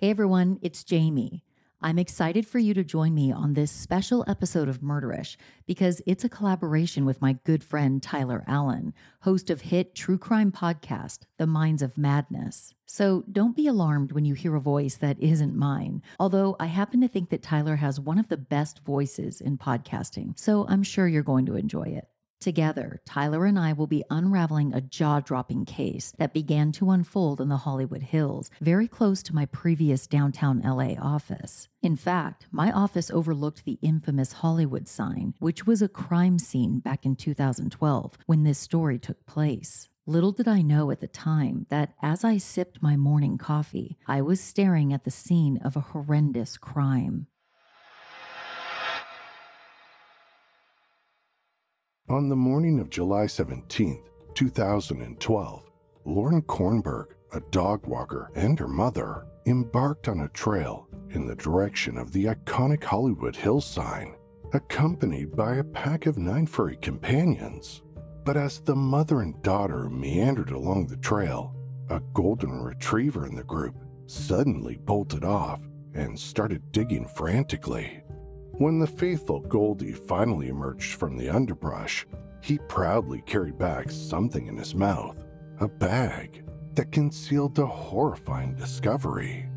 [0.00, 1.42] Hey everyone, it's Jami.
[1.82, 6.22] I'm excited for you to join me on this special episode of Murderish because it's
[6.22, 11.48] a collaboration with my good friend Tyler Allen, host of hit true crime podcast, The
[11.48, 12.74] Minds of Madness.
[12.86, 17.00] So don't be alarmed when you hear a voice that isn't mine, although I happen
[17.00, 21.08] to think that Tyler has one of the best voices in podcasting, so I'm sure
[21.08, 22.06] you're going to enjoy it.
[22.40, 27.40] Together, Tyler and I will be unraveling a jaw dropping case that began to unfold
[27.40, 31.68] in the Hollywood Hills, very close to my previous downtown LA office.
[31.82, 37.04] In fact, my office overlooked the infamous Hollywood sign, which was a crime scene back
[37.04, 39.88] in 2012 when this story took place.
[40.06, 44.22] Little did I know at the time that as I sipped my morning coffee, I
[44.22, 47.26] was staring at the scene of a horrendous crime.
[52.10, 55.70] On the morning of July 17, 2012,
[56.06, 61.98] Lauren Kornberg, a dog walker, and her mother embarked on a trail in the direction
[61.98, 64.14] of the iconic Hollywood Hills sign,
[64.54, 67.82] accompanied by a pack of nine furry companions.
[68.24, 71.54] But as the mother and daughter meandered along the trail,
[71.90, 73.76] a golden retriever in the group
[74.06, 75.60] suddenly bolted off
[75.92, 78.02] and started digging frantically.
[78.58, 82.04] When the faithful Goldie finally emerged from the underbrush,
[82.40, 85.24] he proudly carried back something in his mouth
[85.60, 86.42] a bag
[86.74, 89.48] that concealed a horrifying discovery.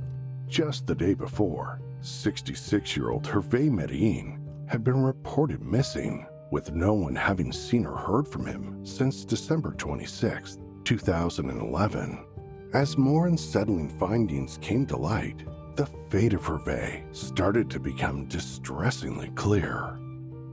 [0.47, 6.93] Just the day before, 66 year old Hervey Medellin had been reported missing, with no
[6.93, 12.25] one having seen or heard from him since December 26, 2011.
[12.73, 15.43] As more unsettling findings came to light,
[15.75, 19.97] the fate of Hervey started to become distressingly clear.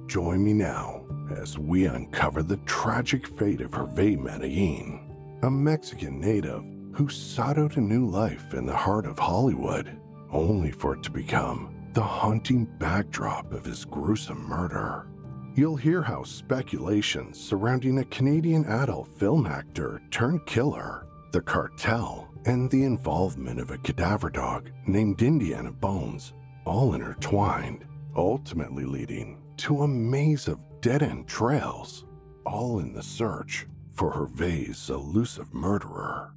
[0.06, 6.64] Join me now as we uncover the tragic fate of Hervey Medellin, a Mexican native
[6.92, 11.10] who sought out a new life in the heart of Hollywood, only for it to
[11.10, 15.08] become the haunting backdrop of his gruesome murder.
[15.54, 22.70] You'll hear how speculations surrounding a Canadian adult film actor turned killer, the cartel, and
[22.70, 26.32] the involvement of a cadaver dog named Indiana Bones
[26.64, 27.84] all intertwined,
[28.14, 32.04] ultimately leading to a maze of dead end trails,
[32.44, 36.32] all in the search for Hervey's elusive murderer.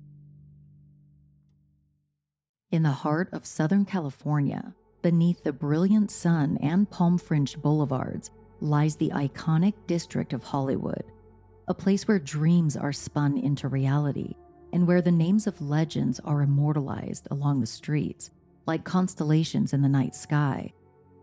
[2.72, 8.96] In the heart of Southern California, beneath the brilliant sun and palm fringed boulevards, lies
[8.96, 11.04] the iconic district of Hollywood,
[11.68, 14.36] a place where dreams are spun into reality
[14.74, 18.32] and where the names of legends are immortalized along the streets,
[18.66, 20.74] like constellations in the night sky.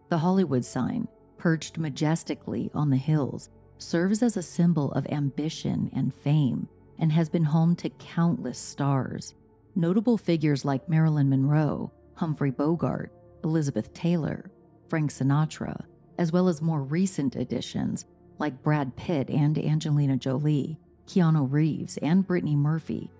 [0.08, 3.48] The Hollywood sign, perched majestically on the hills,
[3.78, 9.34] serves as a symbol of ambition and fame and has been home to countless stars.
[9.76, 13.12] Notable figures like Marilyn Monroe, Humphrey Bogart,
[13.44, 14.50] Elizabeth Taylor,
[14.88, 15.84] Frank Sinatra,
[16.18, 18.06] as well as more recent additions
[18.40, 23.10] like Brad Pitt and Angelina Jolie, Keanu Reeves, and Brittany Murphy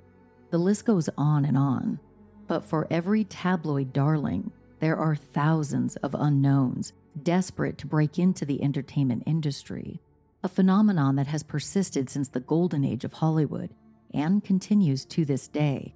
[0.50, 2.00] the list goes on and on.
[2.46, 4.50] But for every tabloid darling,
[4.80, 6.92] there are thousands of unknowns
[7.22, 10.00] desperate to break into the entertainment industry,
[10.42, 13.70] a phenomenon that has persisted since the golden age of Hollywood
[14.14, 15.94] and continues to this day.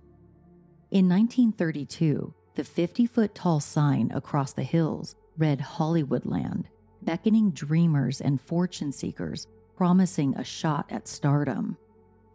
[0.91, 6.65] In 1932, the 50 foot tall sign across the hills read Hollywoodland,
[7.01, 9.47] beckoning dreamers and fortune seekers,
[9.77, 11.79] promising a shot at stardom.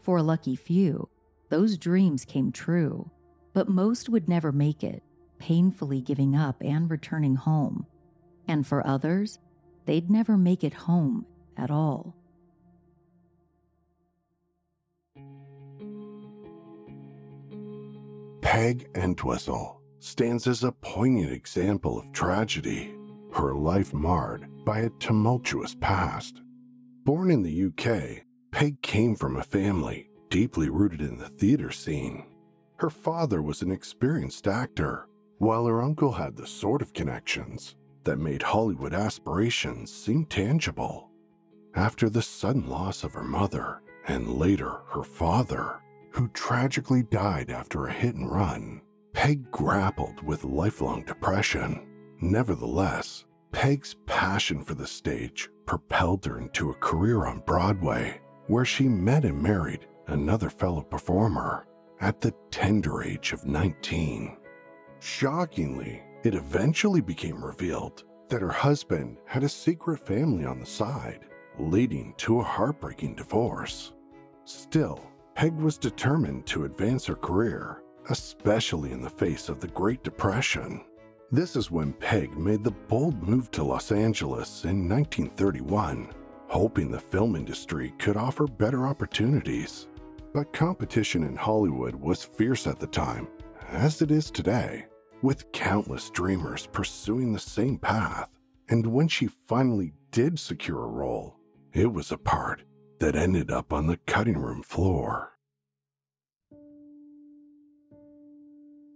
[0.02, 1.08] For a lucky few,
[1.50, 3.10] those dreams came true,
[3.54, 5.04] but most would never make it,
[5.40, 7.86] painfully giving up and returning home.
[8.48, 9.40] And for others,
[9.86, 12.16] they'd never make it home at all.
[18.42, 22.94] Peg Entwistle stands as a poignant example of tragedy,
[23.34, 26.42] her life marred by a tumultuous past.
[27.04, 32.26] Born in the UK, Peg came from a family deeply rooted in the theater scene.
[32.78, 35.08] Her father was an experienced actor,
[35.40, 41.10] while her uncle had the sort of connections that made Hollywood aspirations seem tangible.
[41.76, 45.82] After the sudden loss of her mother, and later her father,
[46.12, 48.82] who tragically died after a hit and run,
[49.14, 51.86] Peg grappled with lifelong depression.
[52.22, 58.88] Nevertheless, Peg's passion for the stage propelled her into a career on Broadway, where she
[58.88, 61.68] met and married another fellow performer
[62.00, 64.38] at the tender age of 19.
[65.00, 71.26] Shockingly, it eventually became revealed that her husband had a secret family on the side,
[71.60, 73.94] leading to a heartbreaking divorce.
[74.46, 75.00] Still,
[75.36, 80.84] Peg was determined to advance her career, especially in the face of the Great Depression.
[81.32, 86.14] This is when Peg made the bold move to Los Angeles in 1931,
[86.48, 89.88] hoping the film industry could offer better opportunities.
[90.38, 93.28] But competition in Hollywood was fierce at the time,
[93.70, 94.86] as it is today
[95.24, 98.30] with countless dreamers pursuing the same path.
[98.70, 101.40] And when she finally did secure a role,
[101.74, 102.62] it was a part
[103.00, 105.32] that ended up on the cutting room floor.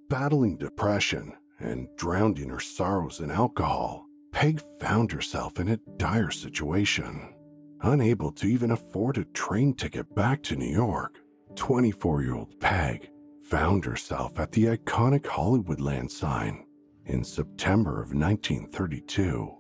[0.10, 7.34] Battling depression and drowning her sorrows in alcohol, Peg found herself in a dire situation.
[7.82, 11.21] Unable to even afford a train ticket back to New York,
[11.56, 13.10] 24 year old Peg
[13.44, 16.66] found herself at the iconic Hollywoodland sign
[17.06, 19.52] in September of 1932.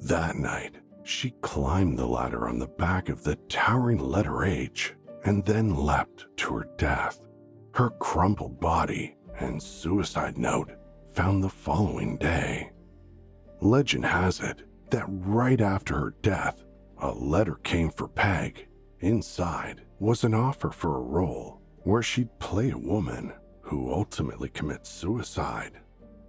[0.00, 5.44] That night, she climbed the ladder on the back of the towering letter H and
[5.44, 7.20] then leapt to her death.
[7.74, 10.72] Her crumpled body and suicide note
[11.14, 12.72] found the following day.
[13.60, 16.64] Legend has it that right after her death,
[16.98, 18.68] a letter came for Peg.
[19.00, 24.90] Inside was an offer for a role where she'd play a woman who ultimately commits
[24.90, 25.78] suicide.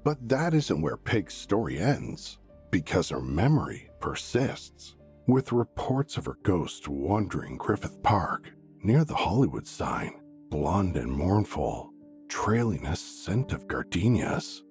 [0.03, 2.37] But that isn't where Peg's story ends,
[2.69, 8.53] because her memory persists, with reports of her ghost wandering Griffith Park
[8.83, 10.21] near the Hollywood sign,
[10.51, 11.91] blonde and mournful,
[12.29, 14.61] trailing a scent of gardenias.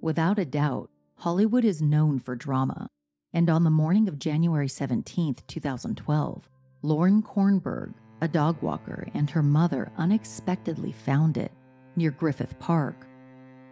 [0.00, 2.88] Without a doubt, Hollywood is known for drama.
[3.32, 6.48] And on the morning of January 17, 2012,
[6.82, 11.52] Lauren Kornberg, a dog walker, and her mother unexpectedly found it
[11.94, 13.06] near Griffith Park.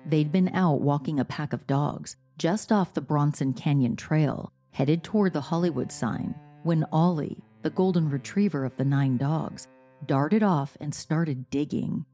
[0.07, 5.03] They'd been out walking a pack of dogs just off the Bronson Canyon Trail, headed
[5.03, 9.67] toward the Hollywood sign, when Ollie, the golden retriever of the nine dogs,
[10.07, 12.05] darted off and started digging.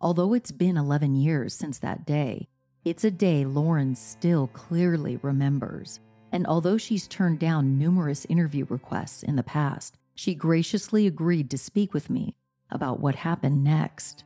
[0.00, 2.48] Although it's been 11 years since that day,
[2.84, 6.00] it's a day Lauren still clearly remembers.
[6.32, 11.58] And although she's turned down numerous interview requests in the past, she graciously agreed to
[11.58, 12.36] speak with me
[12.70, 14.24] about what happened next.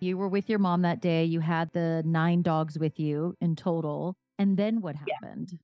[0.00, 1.24] You were with your mom that day.
[1.24, 4.16] You had the nine dogs with you in total.
[4.38, 5.58] And then what happened?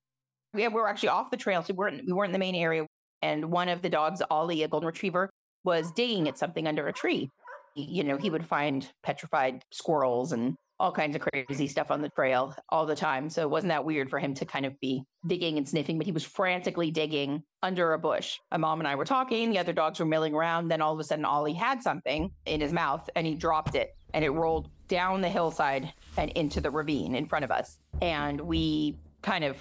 [0.55, 1.62] Yeah, we were actually off the trail.
[1.62, 2.87] So we weren't, we weren't in the main area.
[3.22, 5.31] And one of the dogs, Ollie, a golden retriever,
[5.64, 7.31] was digging at something under a tree.
[7.75, 12.08] You know, he would find petrified squirrels and all kinds of crazy stuff on the
[12.08, 13.28] trail all the time.
[13.28, 16.06] So it wasn't that weird for him to kind of be digging and sniffing, but
[16.06, 18.38] he was frantically digging under a bush.
[18.50, 20.69] My mom and I were talking, the other dogs were milling around.
[20.69, 23.96] Then all of a sudden, Ollie had something in his mouth and he dropped it
[24.14, 27.78] and it rolled down the hillside and into the ravine in front of us.
[28.00, 29.56] And we kind of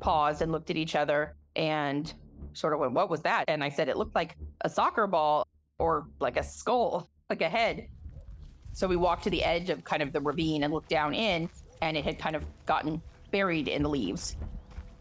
[0.00, 2.12] paused and looked at each other and
[2.54, 3.44] sort of went, What was that?
[3.48, 5.46] And I said, It looked like a soccer ball
[5.78, 7.88] or like a skull, like a head.
[8.74, 11.48] So we walked to the edge of kind of the ravine and looked down in,
[11.80, 13.00] and it had kind of gotten
[13.30, 14.36] buried in the leaves.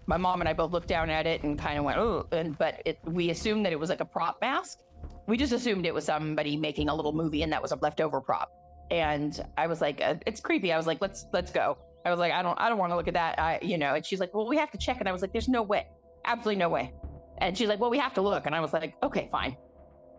[0.05, 2.57] My mom and I both looked down at it and kind of went, oh, and
[2.57, 4.79] but it, we assumed that it was like a prop mask.
[5.27, 8.21] We just assumed it was somebody making a little movie and that was a leftover
[8.21, 8.51] prop.
[8.91, 10.71] And I was like, uh, it's creepy.
[10.71, 11.77] I was like, let's let's go.
[12.05, 13.39] I was like, I don't I don't want to look at that.
[13.39, 13.95] I you know.
[13.95, 14.97] And she's like, well, we have to check.
[14.99, 15.87] And I was like, there's no way,
[16.25, 16.93] absolutely no way.
[17.39, 18.45] And she's like, well, we have to look.
[18.45, 19.55] And I was like, okay, fine.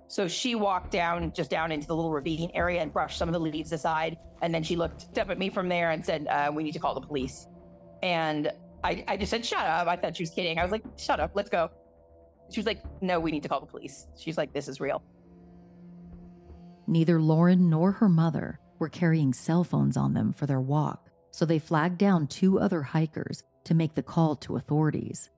[0.09, 3.33] So she walked down, just down into the little ravine area and brushed some of
[3.33, 4.19] the leaves aside.
[4.43, 6.79] And then she looked up at me from there and said, uh, We need to
[6.79, 7.47] call the police.
[8.03, 9.87] And I, I just said, Shut up.
[9.89, 10.59] I thought she was kidding.
[10.59, 11.33] I was like, Shut up.
[11.35, 11.71] Let's go.
[12.51, 14.07] She was like, No, we need to call the police.
[14.19, 15.03] She's like, This is real.
[16.87, 21.47] Neither Lauren nor her mother were carrying cell phones on them for their walk, so
[21.47, 25.31] they flagged down two other hikers to make the call to authorities.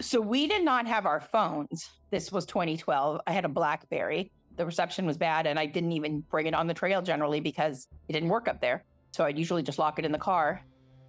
[0.00, 1.90] So we did not have our phones.
[2.10, 3.20] This was 2012.
[3.26, 4.30] I had a Blackberry.
[4.56, 7.88] The reception was bad, and I didn't even bring it on the trail generally because
[8.08, 8.84] it didn't work up there.
[9.12, 10.60] So I'd usually just lock it in the car.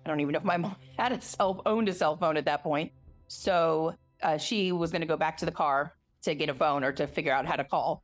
[0.05, 2.45] I don't even know if my mom had a cell owned a cell phone at
[2.45, 2.91] that point.
[3.27, 3.93] So
[4.23, 5.93] uh, she was going to go back to the car
[6.23, 8.03] to get a phone or to figure out how to call.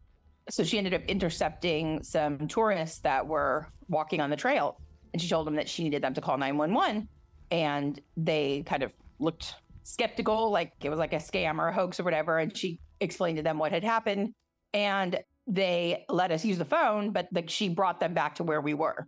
[0.49, 4.79] So she ended up intercepting some tourists that were walking on the trail,
[5.13, 7.07] and she told them that she needed them to call 911.
[7.51, 11.99] And they kind of looked skeptical, like it was like a scam or a hoax
[11.99, 12.39] or whatever.
[12.39, 14.33] And she explained to them what had happened.
[14.73, 18.61] And they let us use the phone, but like she brought them back to where
[18.61, 19.07] we were.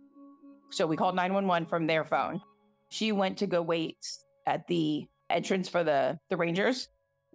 [0.70, 2.40] So we called 911 from their phone.
[2.90, 3.98] She went to go wait
[4.46, 6.88] at the entrance for the, the Rangers.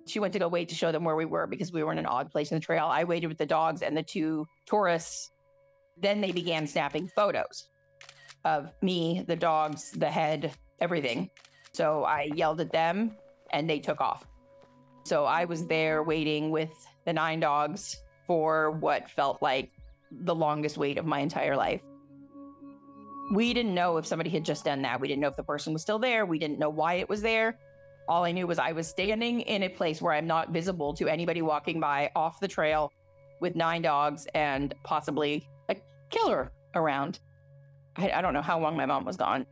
[0.07, 1.97] She went to go wait to show them where we were because we were in
[1.97, 2.85] an odd place in the trail.
[2.85, 5.31] I waited with the dogs and the two tourists.
[5.97, 7.67] Then they began snapping photos
[8.45, 11.29] of me, the dogs, the head, everything.
[11.73, 13.15] So I yelled at them
[13.53, 14.27] and they took off.
[15.05, 16.71] So I was there waiting with
[17.05, 19.71] the nine dogs for what felt like
[20.11, 21.81] the longest wait of my entire life.
[23.33, 24.99] We didn't know if somebody had just done that.
[24.99, 26.25] We didn't know if the person was still there.
[26.25, 27.57] We didn't know why it was there.
[28.07, 31.07] All I knew was I was standing in a place where I'm not visible to
[31.07, 32.91] anybody walking by off the trail
[33.39, 35.75] with nine dogs and possibly a
[36.09, 37.19] killer around.
[37.95, 39.45] I, I don't know how long my mom was gone.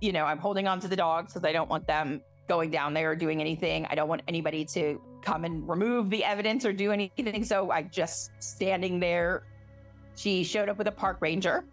[0.00, 2.94] You know, I'm holding on to the dogs because I don't want them going down
[2.94, 3.86] there or doing anything.
[3.90, 7.44] I don't want anybody to come and remove the evidence or do anything.
[7.44, 9.44] So I just standing there.
[10.16, 11.64] She showed up with a park ranger.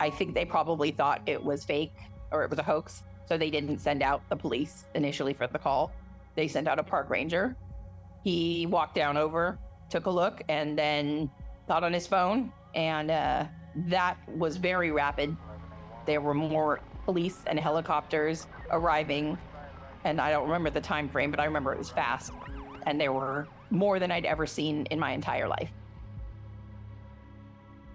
[0.00, 1.92] I think they probably thought it was fake
[2.32, 3.04] or it was a hoax.
[3.26, 5.92] So they didn't send out the police initially for the call.
[6.34, 7.56] They sent out a park ranger.
[8.22, 11.30] He walked down over, took a look, and then
[11.68, 12.52] got on his phone.
[12.74, 13.44] And uh,
[13.88, 15.36] that was very rapid.
[16.06, 19.38] There were more police and helicopters arriving
[20.04, 22.32] and I don't remember the time frame, but I remember it was fast.
[22.86, 25.70] And there were more than I'd ever seen in my entire life.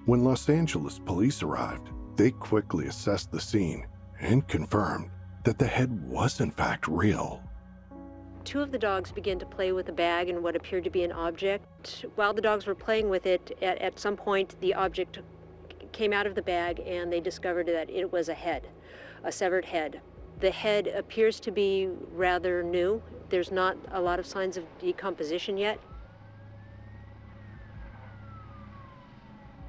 [0.06, 3.86] When Los Angeles police arrived, they quickly assessed the scene
[4.20, 5.12] and confirmed
[5.44, 7.44] that the head was in fact real.
[8.44, 11.04] Two of the dogs began to play with a bag and what appeared to be
[11.04, 12.06] an object.
[12.16, 15.20] While the dogs were playing with it, at, at some point the object
[15.92, 18.68] came out of the bag and they discovered that it was a head,
[19.24, 20.02] a severed head.
[20.40, 23.02] The head appears to be rather new.
[23.30, 25.80] There's not a lot of signs of decomposition yet.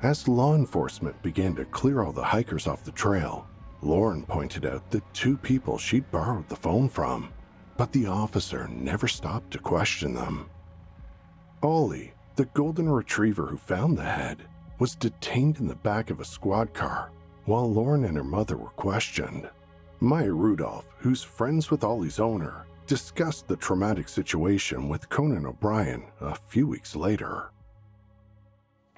[0.02, 3.46] As law enforcement began to clear all the hikers off the trail,
[3.82, 7.32] Lauren pointed out the two people she'd borrowed the phone from,
[7.76, 10.48] but the officer never stopped to question them.
[11.62, 14.46] Ollie, the golden retriever who found the head,
[14.78, 17.10] was detained in the back of a squad car
[17.44, 19.50] while Lauren and her mother were questioned.
[20.02, 26.34] Maya Rudolph, who's friends with Ollie's owner, discussed the traumatic situation with Conan O'Brien a
[26.34, 27.50] few weeks later.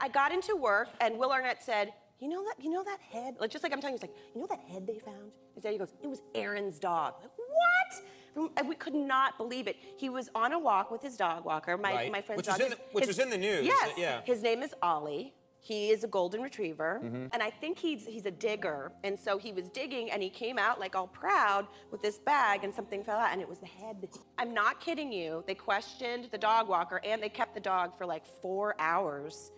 [0.00, 3.34] I got into work and Will Arnett said, you know that, you know that head?
[3.40, 5.32] Like just like I'm telling you, he's like, you know that head they found?
[5.54, 7.14] His daddy goes, it was Aaron's dog.
[7.20, 8.52] Like, what?
[8.56, 9.76] And we could not believe it.
[9.96, 11.76] He was on a walk with his dog walker.
[11.76, 12.12] My right.
[12.12, 12.58] my friend's which dog.
[12.60, 13.66] Was in the, which his, was in the news.
[13.66, 13.90] Yes.
[13.98, 14.20] Yeah.
[14.24, 15.34] His name is Ollie.
[15.64, 17.26] He is a golden retriever, Mm-hmm.
[17.32, 18.90] and I think he's he's a digger.
[19.04, 22.64] And so he was digging, and he came out like all proud with this bag,
[22.64, 24.08] and something fell out, and it was the head.
[24.38, 25.44] I'm not kidding you.
[25.46, 29.52] They questioned the dog walker, and they kept the dog for like four hours.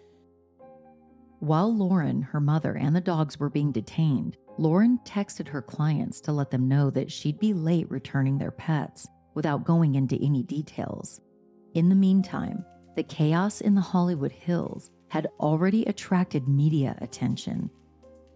[1.41, 6.33] While Lauren, her mother, and the dogs were being detained, Lauren texted her clients to
[6.33, 11.21] let them know that she'd be late returning their pets without going into any details.
[11.75, 17.71] In the meantime, the chaos in the Hollywood Hills had already attracted media attention.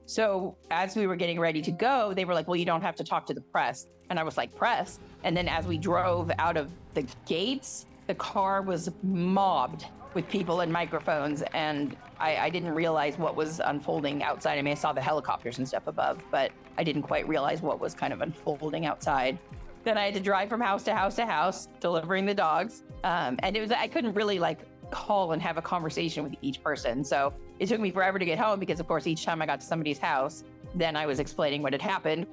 [0.06, 2.96] So as we were getting ready to go, they were like, well, you don't have
[2.96, 3.88] to talk to the press.
[4.08, 5.00] And I was like, press?
[5.22, 9.84] And then as we drove out of the gates, the car was mobbed
[10.14, 11.42] with people and microphones.
[11.52, 14.58] And I, I, didn't realize what was unfolding outside.
[14.58, 17.78] I mean, I saw the helicopters and stuff above, but I didn't quite realize what
[17.78, 19.38] was kind of unfolding outside.
[19.84, 22.82] Then I had to drive from house to house to house, delivering the dogs.
[23.04, 24.60] Um, and it was, I couldn't really like
[24.90, 27.04] call and have a conversation with each person.
[27.04, 29.60] So it took me forever to get home because, of course, each time I got
[29.60, 32.26] to somebody's house, then I was explaining what had happened.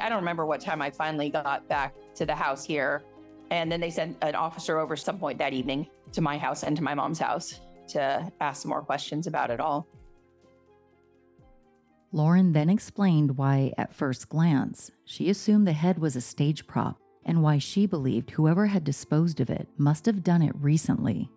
[0.00, 3.02] I don't remember what time I finally got back to the house here.
[3.50, 6.76] And then they sent an officer over some point that evening to my house and
[6.76, 9.86] to my mom's house to ask more questions about it all.
[12.12, 16.98] Lauren then explained why, at first glance, she assumed the head was a stage prop
[17.24, 21.30] and why she believed whoever had disposed of it must have done it recently.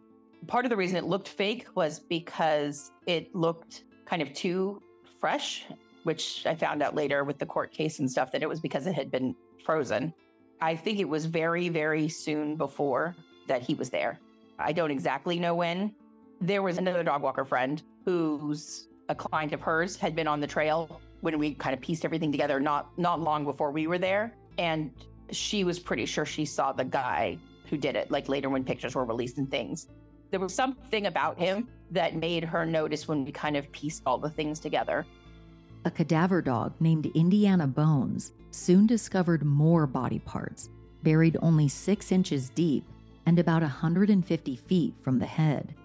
[0.47, 4.81] Part of the reason it looked fake was because it looked kind of too
[5.19, 5.65] fresh,
[6.03, 8.87] which I found out later with the court case and stuff that it was because
[8.87, 10.13] it had been frozen.
[10.59, 13.15] I think it was very, very soon before
[13.47, 14.19] that he was there.
[14.59, 15.93] I don't exactly know when.
[16.39, 20.47] There was another dog walker friend who's a client of hers had been on the
[20.47, 24.33] trail when we kind of pieced everything together not not long before we were there
[24.57, 24.91] and
[25.31, 27.37] she was pretty sure she saw the guy
[27.69, 29.87] who did it like later when pictures were released and things
[30.31, 34.17] there was something about him that made her notice when we kind of pieced all
[34.17, 35.05] the things together
[35.85, 40.69] a cadaver dog named indiana bones soon discovered more body parts
[41.03, 42.85] buried only six inches deep
[43.25, 45.75] and about 150 feet from the head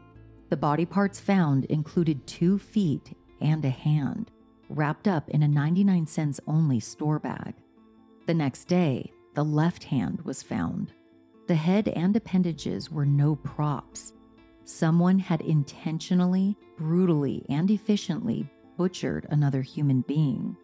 [0.49, 4.31] the body parts found included two feet and a hand,
[4.69, 7.55] wrapped up in a 99 cents only store bag.
[8.27, 10.93] The next day, the left hand was found.
[11.49, 14.13] The head and appendages were no props.
[14.67, 20.57] Someone had intentionally, brutally, and efficiently butchered another human being.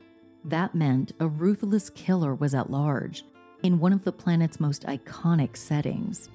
[0.44, 3.24] That meant a ruthless killer was at large
[3.62, 6.30] in one of the planet's most iconic settings.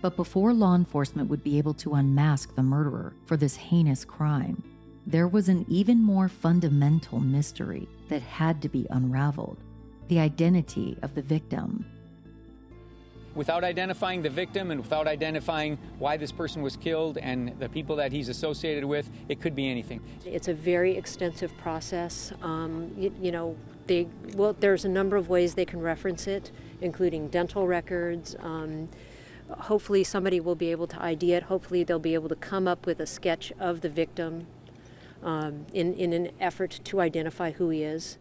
[0.00, 4.62] But before law enforcement would be able to unmask the murderer for this heinous crime,
[5.04, 9.58] there was an even more fundamental mystery that had to be unraveled
[10.06, 11.84] the identity of the victim.
[13.34, 17.96] Without identifying the victim and without identifying why this person was killed and the people
[17.96, 20.00] that he's associated with, it could be anything.
[20.26, 22.32] It's a very extensive process.
[22.42, 26.50] Um, you, you, know, they, well, there's a number of ways they can reference it,
[26.82, 28.36] including dental records.
[28.40, 28.88] Um,
[29.48, 31.44] hopefully, somebody will be able to ID it.
[31.44, 34.46] Hopefully, they'll be able to come up with a sketch of the victim
[35.22, 38.18] um, in, in an effort to identify who he is.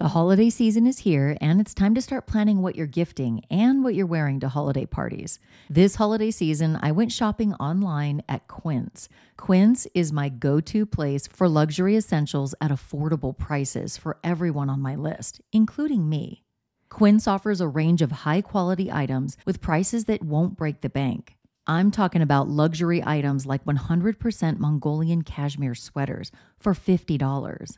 [0.00, 3.84] The holiday season is here, and it's time to start planning what you're gifting and
[3.84, 5.38] what you're wearing to holiday parties.
[5.68, 9.10] This holiday season, I went shopping online at Quince.
[9.36, 14.80] Quince is my go to place for luxury essentials at affordable prices for everyone on
[14.80, 16.44] my list, including me.
[16.88, 21.36] Quince offers a range of high quality items with prices that won't break the bank.
[21.66, 27.76] I'm talking about luxury items like 100% Mongolian cashmere sweaters for $50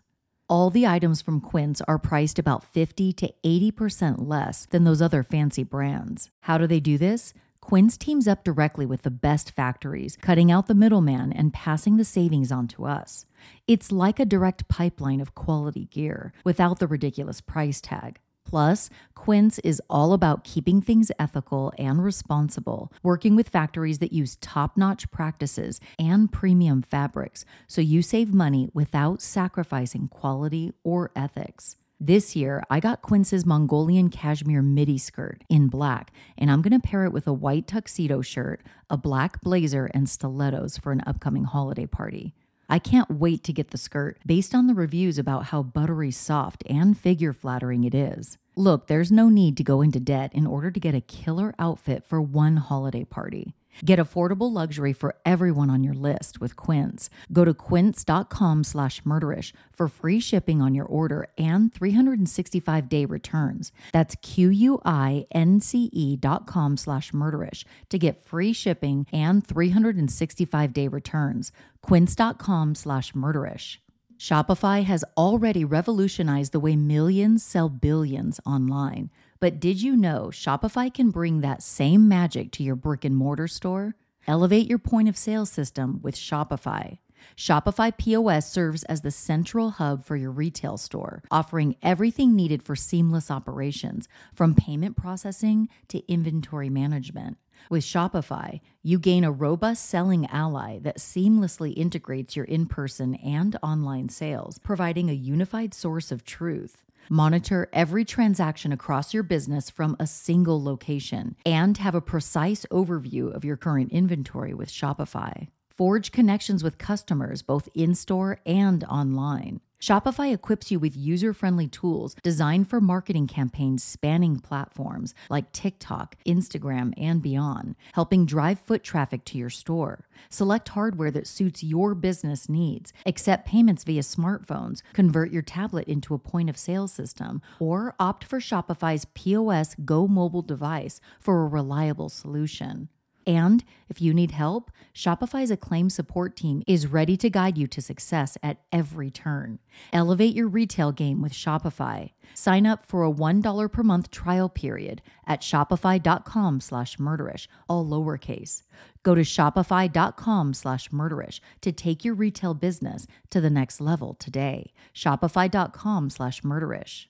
[0.52, 5.22] all the items from Quince are priced about 50 to 80% less than those other
[5.22, 6.28] fancy brands.
[6.40, 7.32] How do they do this?
[7.62, 12.04] Quince teams up directly with the best factories, cutting out the middleman and passing the
[12.04, 13.24] savings on to us.
[13.66, 18.20] It's like a direct pipeline of quality gear without the ridiculous price tag.
[18.44, 24.36] Plus, Quince is all about keeping things ethical and responsible, working with factories that use
[24.36, 31.76] top notch practices and premium fabrics so you save money without sacrificing quality or ethics.
[32.04, 36.84] This year, I got Quince's Mongolian cashmere midi skirt in black, and I'm going to
[36.84, 41.44] pair it with a white tuxedo shirt, a black blazer, and stilettos for an upcoming
[41.44, 42.34] holiday party.
[42.72, 46.64] I can't wait to get the skirt based on the reviews about how buttery soft
[46.70, 48.38] and figure flattering it is.
[48.56, 52.02] Look, there's no need to go into debt in order to get a killer outfit
[52.02, 53.52] for one holiday party.
[53.84, 57.08] Get affordable luxury for everyone on your list with Quince.
[57.32, 63.72] Go to quince.com slash murderish for free shipping on your order and 365-day returns.
[63.92, 71.52] That's q-u-i-n-c-e dot com slash murderish to get free shipping and 365-day returns.
[71.82, 73.78] quince.com slash murderish.
[74.22, 79.10] Shopify has already revolutionized the way millions sell billions online.
[79.42, 83.48] But did you know Shopify can bring that same magic to your brick and mortar
[83.48, 83.96] store?
[84.28, 86.98] Elevate your point of sale system with Shopify.
[87.36, 92.76] Shopify POS serves as the central hub for your retail store, offering everything needed for
[92.76, 97.36] seamless operations, from payment processing to inventory management.
[97.68, 103.56] With Shopify, you gain a robust selling ally that seamlessly integrates your in person and
[103.60, 106.84] online sales, providing a unified source of truth.
[107.12, 113.30] Monitor every transaction across your business from a single location and have a precise overview
[113.30, 115.48] of your current inventory with Shopify.
[115.70, 119.60] Forge connections with customers both in store and online.
[119.82, 126.14] Shopify equips you with user friendly tools designed for marketing campaigns spanning platforms like TikTok,
[126.24, 130.06] Instagram, and beyond, helping drive foot traffic to your store.
[130.30, 136.14] Select hardware that suits your business needs, accept payments via smartphones, convert your tablet into
[136.14, 141.48] a point of sale system, or opt for Shopify's POS Go mobile device for a
[141.48, 142.88] reliable solution.
[143.26, 147.80] And if you need help, Shopify's acclaimed support team is ready to guide you to
[147.80, 149.58] success at every turn.
[149.92, 152.12] Elevate your retail game with Shopify.
[152.34, 158.62] Sign up for a $1 per month trial period at shopify.com slash murderish, all lowercase.
[159.02, 164.72] Go to shopify.com slash murderish to take your retail business to the next level today.
[164.94, 167.06] Shopify.com slash murderish.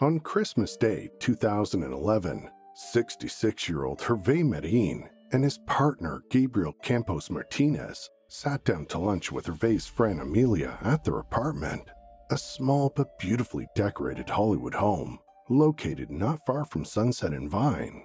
[0.00, 8.08] On Christmas Day 2011, 66 year old Hervey Medellin and his partner Gabriel Campos Martinez
[8.28, 11.82] sat down to lunch with Hervey's friend Amelia at their apartment,
[12.30, 18.04] a small but beautifully decorated Hollywood home located not far from Sunset and Vine.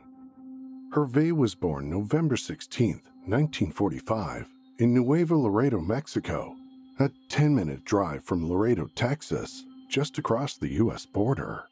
[0.94, 6.56] Hervey was born November 16, 1945, in Nuevo Laredo, Mexico,
[7.00, 11.06] a 10 minute drive from Laredo, Texas, just across the U.S.
[11.06, 11.68] border.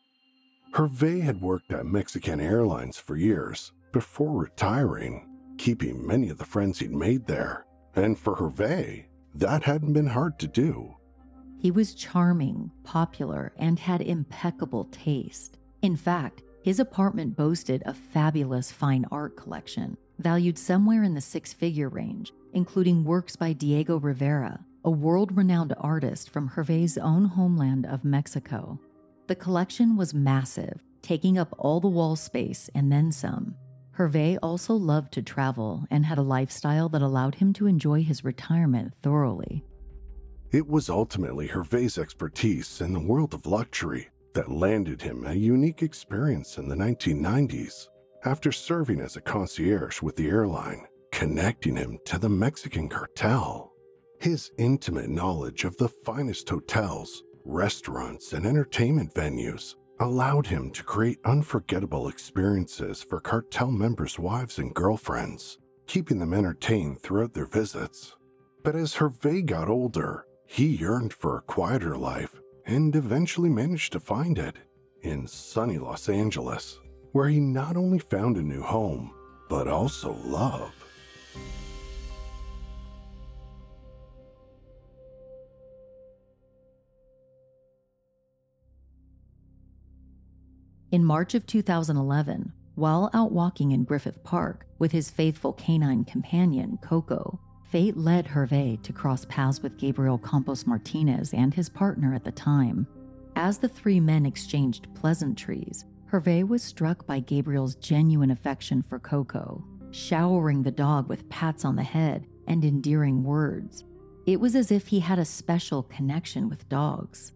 [0.74, 6.80] Hervey had worked at Mexican Airlines for years before retiring, keeping many of the friends
[6.80, 7.66] he'd made there.
[7.94, 10.96] And for Hervey, that hadn't been hard to do.
[11.60, 15.58] He was charming, popular, and had impeccable taste.
[15.82, 21.52] In fact, his apartment boasted a fabulous fine art collection, valued somewhere in the six
[21.52, 27.86] figure range, including works by Diego Rivera, a world renowned artist from Hervey's own homeland
[27.86, 28.80] of Mexico.
[29.32, 33.56] The collection was massive, taking up all the wall space and then some.
[33.92, 38.26] Hervey also loved to travel and had a lifestyle that allowed him to enjoy his
[38.26, 39.64] retirement thoroughly.
[40.52, 45.82] It was ultimately Hervey's expertise in the world of luxury that landed him a unique
[45.82, 47.88] experience in the 1990s
[48.26, 53.72] after serving as a concierge with the airline, connecting him to the Mexican cartel.
[54.20, 61.20] His intimate knowledge of the finest hotels, restaurants, and entertainment venues allowed him to create
[61.26, 68.16] unforgettable experiences for cartel members' wives and girlfriends, keeping them entertained throughout their visits.
[68.64, 74.00] But as Hervey got older, he yearned for a quieter life and eventually managed to
[74.00, 74.58] find it
[75.02, 76.80] in sunny Los Angeles,
[77.12, 79.14] where he not only found a new home,
[79.50, 80.81] but also love.
[90.92, 96.78] In March of 2011, while out walking in Griffith Park with his faithful canine companion,
[96.82, 102.26] Coco, fate led Hervey to cross paths with Gabriel Campos Martinez and his partner at
[102.26, 102.86] the time.
[103.38, 109.64] As the three men exchanged pleasantries, Hervey was struck by Gabriel's genuine affection for Coco,
[109.92, 113.86] showering the dog with pats on the head and endearing words.
[114.26, 117.32] It was as if he had a special connection with dogs.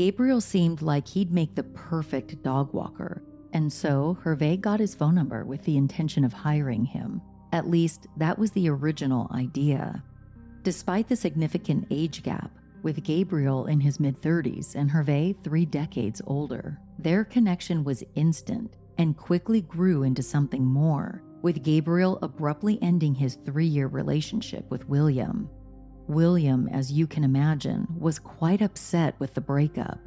[0.00, 5.14] Gabriel seemed like he'd make the perfect dog walker, and so Hervey got his phone
[5.14, 7.20] number with the intention of hiring him.
[7.52, 10.02] At least, that was the original idea.
[10.62, 12.50] Despite the significant age gap,
[12.82, 18.78] with Gabriel in his mid 30s and Hervey three decades older, their connection was instant
[18.96, 24.88] and quickly grew into something more, with Gabriel abruptly ending his three year relationship with
[24.88, 25.50] William.
[26.10, 30.00] William, as you can imagine, was quite upset with the breakup.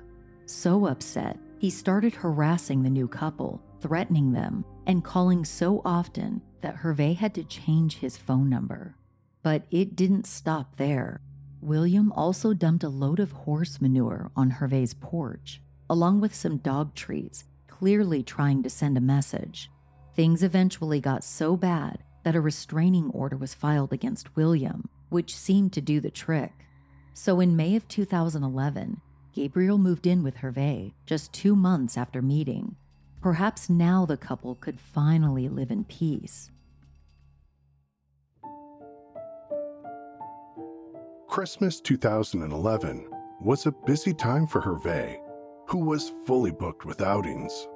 [0.45, 6.75] So upset, he started harassing the new couple, threatening them, and calling so often that
[6.75, 8.97] Hervey had to change his phone number.
[9.43, 11.21] But it didn't stop there.
[11.61, 16.95] William also dumped a load of horse manure on Hervey's porch, along with some dog
[16.95, 19.71] treats, clearly trying to send a message.
[20.17, 25.71] Things eventually got so bad that a restraining order was filed against William, which seemed
[25.71, 26.51] to do the trick.
[27.13, 28.99] So in May of 2011,
[29.31, 32.75] Gabriel moved in with Hervey just two months after meeting.
[33.21, 36.49] Perhaps now the couple could finally live in peace.
[41.27, 43.07] Christmas 2011
[43.39, 45.21] was a busy time for Hervey,
[45.67, 47.67] who was fully booked with outings.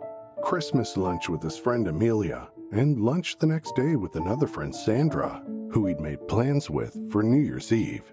[0.42, 5.44] Christmas lunch with his friend Amelia, and lunch the next day with another friend Sandra,
[5.72, 8.04] who he'd made plans with for New Year's Eve.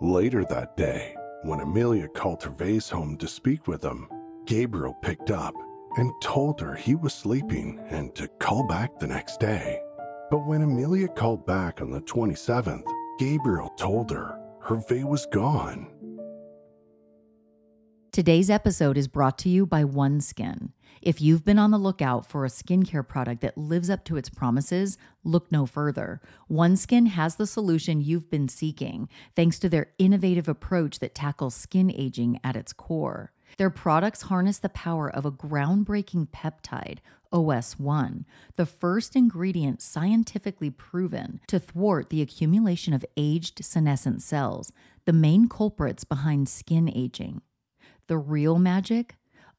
[0.00, 4.08] Later that day, when Amelia called Hervey's home to speak with him,
[4.46, 5.54] Gabriel picked up
[5.96, 9.80] and told her he was sleeping and to call back the next day.
[10.30, 12.84] But when Amelia called back on the 27th,
[13.18, 15.90] Gabriel told her Hervey was gone.
[18.18, 20.72] Today's episode is brought to you by OneSkin.
[21.00, 24.28] If you've been on the lookout for a skincare product that lives up to its
[24.28, 26.20] promises, look no further.
[26.50, 31.92] OneSkin has the solution you've been seeking, thanks to their innovative approach that tackles skin
[31.92, 33.30] aging at its core.
[33.56, 36.98] Their products harness the power of a groundbreaking peptide,
[37.32, 38.24] OS1,
[38.56, 44.72] the first ingredient scientifically proven to thwart the accumulation of aged senescent cells,
[45.04, 47.42] the main culprits behind skin aging.
[48.08, 49.16] The real magic?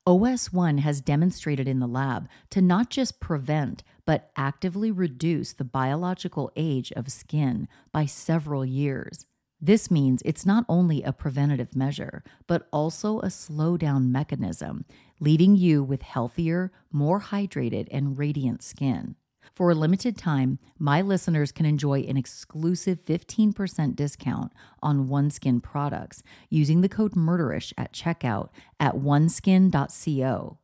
[0.07, 6.51] OS1 has demonstrated in the lab to not just prevent, but actively reduce the biological
[6.55, 9.27] age of skin by several years.
[9.61, 14.85] This means it's not only a preventative measure, but also a slowdown mechanism,
[15.19, 19.15] leaving you with healthier, more hydrated, and radiant skin.
[19.59, 26.23] For a limited time, my listeners can enjoy an exclusive 15% discount on OneSkin products
[26.49, 30.57] using the code MURDERISH at checkout at oneskin.co.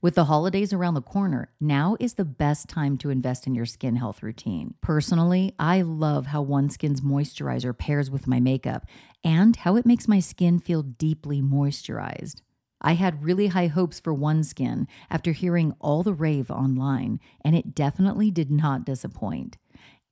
[0.00, 3.66] With the holidays around the corner, now is the best time to invest in your
[3.66, 4.76] skin health routine.
[4.80, 8.86] Personally, I love how OneSkin's moisturizer pairs with my makeup
[9.22, 12.40] and how it makes my skin feel deeply moisturized.
[12.82, 17.74] I had really high hopes for OneSkin after hearing all the rave online, and it
[17.74, 19.56] definitely did not disappoint.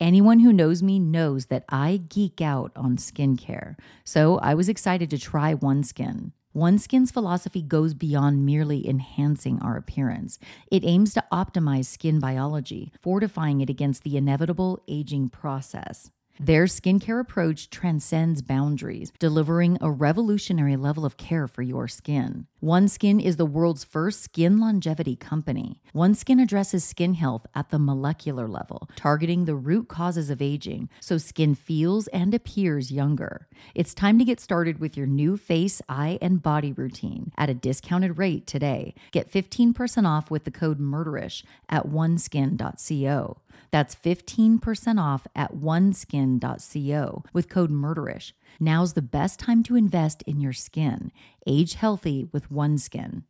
[0.00, 5.11] Anyone who knows me knows that I geek out on skincare, so I was excited
[5.11, 6.33] to try OneSkin.
[6.56, 10.38] OneSkin's philosophy goes beyond merely enhancing our appearance.
[10.70, 16.11] It aims to optimize skin biology, fortifying it against the inevitable aging process.
[16.42, 22.46] Their skincare approach transcends boundaries, delivering a revolutionary level of care for your skin.
[22.62, 25.83] OneSkin is the world's first skin longevity company.
[25.94, 31.18] OneSkin addresses skin health at the molecular level, targeting the root causes of aging so
[31.18, 33.46] skin feels and appears younger.
[33.74, 37.55] It's time to get started with your new face, eye, and body routine at a
[37.55, 38.94] discounted rate today.
[39.12, 43.37] Get 15% off with the code MURDERISH at oneskin.co.
[43.70, 48.35] That's 15% off at oneskin.co with code MURDERISH.
[48.59, 51.12] Now's the best time to invest in your skin.
[51.46, 53.22] Age healthy with OneSkin.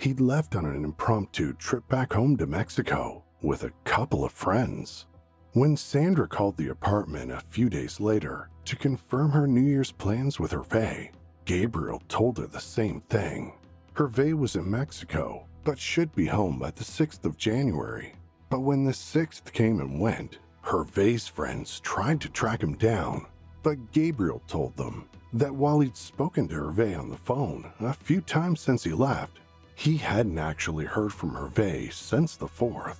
[0.00, 5.06] He'd left on an impromptu trip back home to Mexico with a couple of friends.
[5.54, 10.38] When Sandra called the apartment a few days later to confirm her New Year's plans
[10.38, 11.10] with Hervey,
[11.46, 13.54] Gabriel told her the same thing.
[13.98, 18.12] Hervey was in Mexico, but should be home by the 6th of January.
[18.48, 23.26] But when the 6th came and went, Hervey's friends tried to track him down,
[23.64, 28.20] but Gabriel told them that while he'd spoken to Hervey on the phone a few
[28.20, 29.40] times since he left,
[29.74, 32.98] he hadn't actually heard from Hervey since the 4th.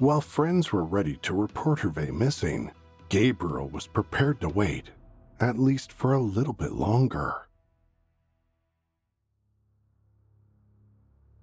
[0.00, 2.72] While friends were ready to report Hervé missing,
[3.08, 4.90] Gabriel was prepared to wait,
[5.38, 7.43] at least for a little bit longer.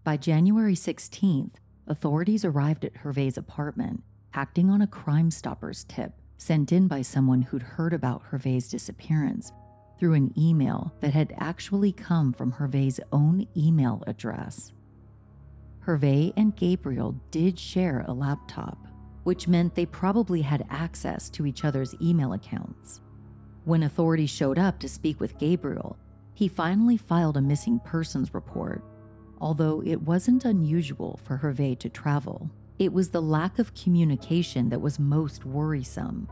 [0.04, 1.54] By January 16th,
[1.86, 4.02] authorities arrived at Hervey's apartment,
[4.34, 9.52] acting on a Crime Stoppers tip sent in by someone who'd heard about Hervey's disappearance
[10.00, 14.74] through an email that had actually come from Hervey's own email address.
[15.82, 18.80] Hervey and Gabriel did share a laptop,
[19.24, 23.02] which meant they probably had access to each other's email accounts.
[23.66, 25.96] When authorities showed up to speak with Gabriel,
[26.34, 28.84] he finally filed a missing persons report.
[29.42, 34.80] Although it wasn't unusual for Hervey to travel, it was the lack of communication that
[34.80, 36.30] was most worrisome.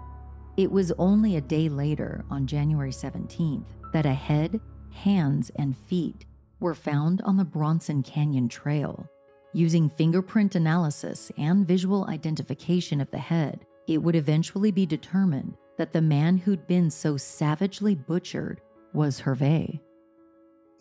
[0.57, 4.61] It was only a day later, on January 17th, that a head,
[4.93, 6.25] hands, and feet
[6.59, 9.09] were found on the Bronson Canyon Trail.
[9.53, 15.93] Using fingerprint analysis and visual identification of the head, it would eventually be determined that
[15.93, 18.61] the man who'd been so savagely butchered
[18.93, 19.81] was Hervey.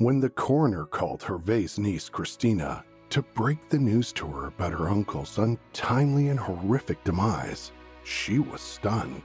[0.01, 4.89] When the coroner called Hervey's niece Christina to break the news to her about her
[4.89, 7.73] uncle's untimely and horrific demise,
[8.05, 9.23] she was stunned.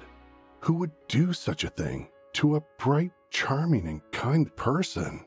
[0.62, 5.24] Who would do such a thing to a bright, charming, and kind person?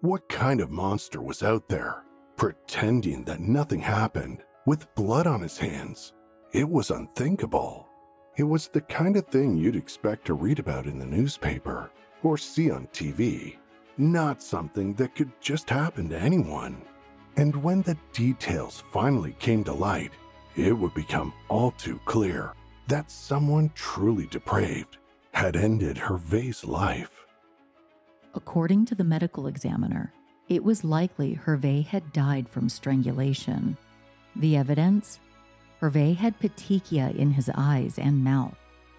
[0.00, 2.04] What kind of monster was out there,
[2.36, 6.12] pretending that nothing happened, with blood on his hands?
[6.52, 7.88] It was unthinkable.
[8.36, 11.90] It was the kind of thing you'd expect to read about in the newspaper
[12.22, 13.56] or see on TV,
[13.98, 16.80] not something that could just happen to anyone.
[17.36, 20.12] And when the details finally came to light,
[20.56, 22.54] it would become all too clear
[22.86, 24.98] that someone truly depraved
[25.32, 27.24] had ended Hervey's life.
[28.34, 30.12] According to the medical examiner,
[30.48, 33.76] it was likely Hervey had died from strangulation.
[34.36, 35.18] The evidence?
[35.80, 38.56] Hervey had petechia in his eyes and mouth,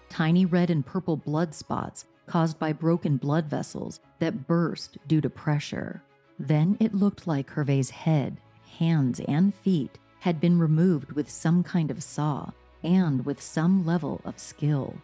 [0.08, 5.30] tiny red and purple blood spots caused by broken blood vessels that burst due to
[5.30, 6.02] pressure.
[6.38, 8.38] Then it looked like Hervey's head,
[8.78, 12.50] hands, and feet had been removed with some kind of saw
[12.82, 14.94] and with some level of skill.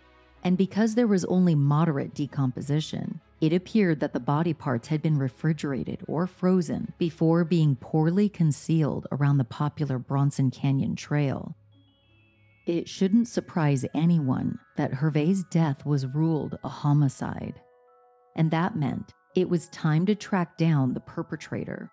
[0.44, 5.18] And because there was only moderate decomposition, it appeared that the body parts had been
[5.18, 11.54] refrigerated or frozen before being poorly concealed around the popular Bronson Canyon Trail.
[12.66, 17.60] It shouldn't surprise anyone that Hervey's death was ruled a homicide.
[18.36, 21.90] And that meant it was time to track down the perpetrator.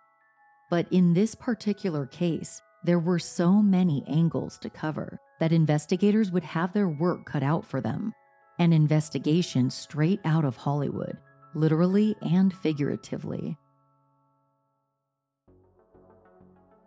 [0.70, 6.44] But in this particular case, there were so many angles to cover that investigators would
[6.44, 8.14] have their work cut out for them.
[8.60, 11.18] An investigation straight out of Hollywood,
[11.56, 13.58] literally and figuratively.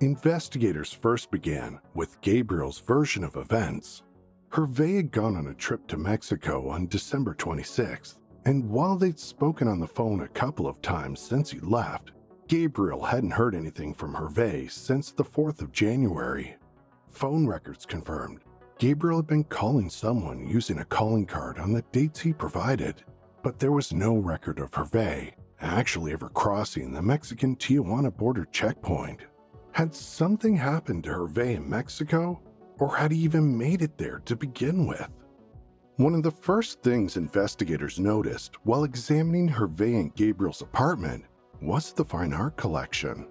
[0.02, 4.02] Investigators first began with Gabriel's version of events.
[4.48, 9.68] Hervey had gone on a trip to Mexico on December 26th, and while they'd spoken
[9.68, 12.10] on the phone a couple of times since he left,
[12.48, 16.56] Gabriel hadn't heard anything from Hervey since the 4th of January.
[17.08, 18.40] Phone records confirmed
[18.80, 23.04] Gabriel had been calling someone using a calling card on the dates he provided,
[23.44, 29.20] but there was no record of Hervey actually ever crossing the Mexican Tijuana border checkpoint.
[29.72, 32.42] Had something happened to Hervey in Mexico,
[32.78, 35.08] or had he even made it there to begin with?
[35.96, 41.24] One of the first things investigators noticed while examining Hervey and Gabriel's apartment
[41.62, 43.26] was the fine art collection.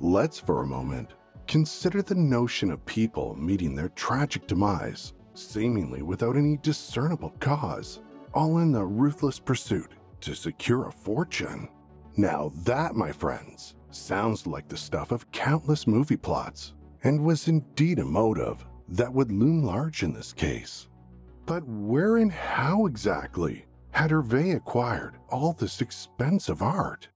[0.00, 1.10] Let's, for a moment,
[1.46, 8.00] consider the notion of people meeting their tragic demise, seemingly without any discernible cause,
[8.32, 9.92] all in the ruthless pursuit
[10.22, 11.68] to secure a fortune.
[12.16, 17.98] Now, that, my friends, sounds like the stuff of countless movie plots, and was indeed
[17.98, 20.88] a motive that would loom large in this case.
[21.46, 27.08] But where and how exactly had Hervey acquired all this expensive art?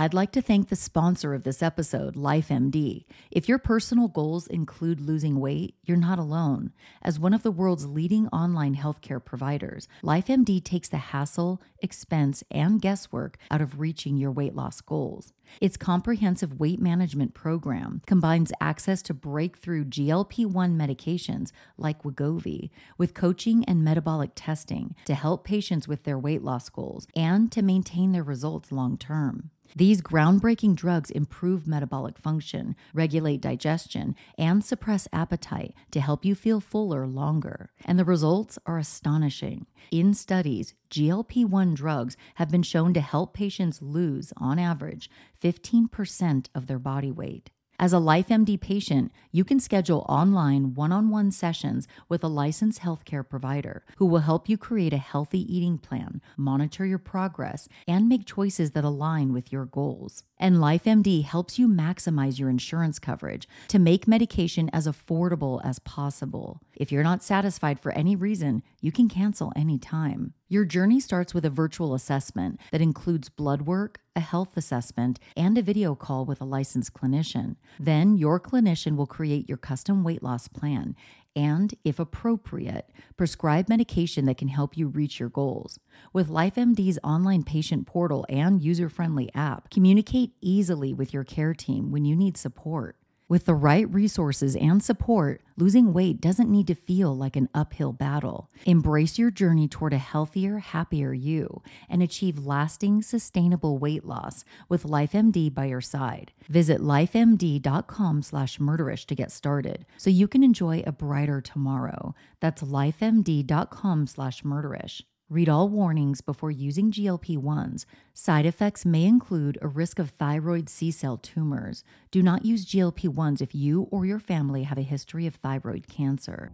[0.00, 3.04] I'd like to thank the sponsor of this episode, LifeMD.
[3.32, 6.72] If your personal goals include losing weight, you're not alone.
[7.02, 12.80] As one of the world's leading online healthcare providers, LifeMD takes the hassle, expense, and
[12.80, 15.32] guesswork out of reaching your weight loss goals.
[15.60, 23.14] Its comprehensive weight management program combines access to breakthrough GLP 1 medications like Wegovy with
[23.14, 28.12] coaching and metabolic testing to help patients with their weight loss goals and to maintain
[28.12, 29.50] their results long term.
[29.76, 36.60] These groundbreaking drugs improve metabolic function, regulate digestion, and suppress appetite to help you feel
[36.60, 37.70] fuller longer.
[37.84, 39.66] And the results are astonishing.
[39.90, 45.10] In studies, GLP 1 drugs have been shown to help patients lose, on average,
[45.42, 47.50] 15% of their body weight.
[47.80, 52.80] As a LifeMD patient, you can schedule online one on one sessions with a licensed
[52.80, 58.08] healthcare provider who will help you create a healthy eating plan, monitor your progress, and
[58.08, 60.24] make choices that align with your goals.
[60.40, 66.60] And LifeMD helps you maximize your insurance coverage to make medication as affordable as possible.
[66.74, 70.34] If you're not satisfied for any reason, you can cancel anytime.
[70.48, 75.58] Your journey starts with a virtual assessment that includes blood work, a health assessment, and
[75.58, 77.56] a video call with a licensed clinician.
[77.78, 80.96] Then your clinician will create your custom weight loss plan
[81.38, 85.78] and, if appropriate, prescribe medication that can help you reach your goals.
[86.12, 91.90] With LifeMD's online patient portal and user friendly app, communicate easily with your care team
[91.90, 92.97] when you need support.
[93.30, 97.92] With the right resources and support, losing weight doesn't need to feel like an uphill
[97.92, 98.48] battle.
[98.64, 104.84] Embrace your journey toward a healthier, happier you and achieve lasting, sustainable weight loss with
[104.84, 106.32] LifeMD by your side.
[106.48, 112.14] Visit lifemd.com slash murderish to get started so you can enjoy a brighter tomorrow.
[112.40, 115.02] That's lifemd.com slash murderish.
[115.30, 117.84] Read all warnings before using GLP 1s.
[118.14, 121.84] Side effects may include a risk of thyroid C cell tumors.
[122.10, 125.86] Do not use GLP 1s if you or your family have a history of thyroid
[125.86, 126.50] cancer.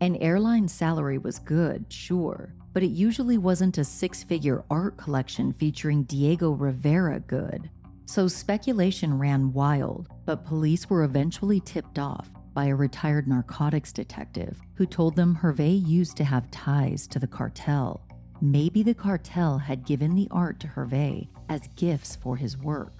[0.00, 5.52] An airline salary was good, sure, but it usually wasn't a six figure art collection
[5.52, 7.68] featuring Diego Rivera good.
[8.06, 12.30] So speculation ran wild, but police were eventually tipped off
[12.60, 17.26] by a retired narcotics detective who told them Hervey used to have ties to the
[17.26, 18.06] cartel.
[18.42, 22.92] Maybe the cartel had given the art to Hervey as gifts for his work.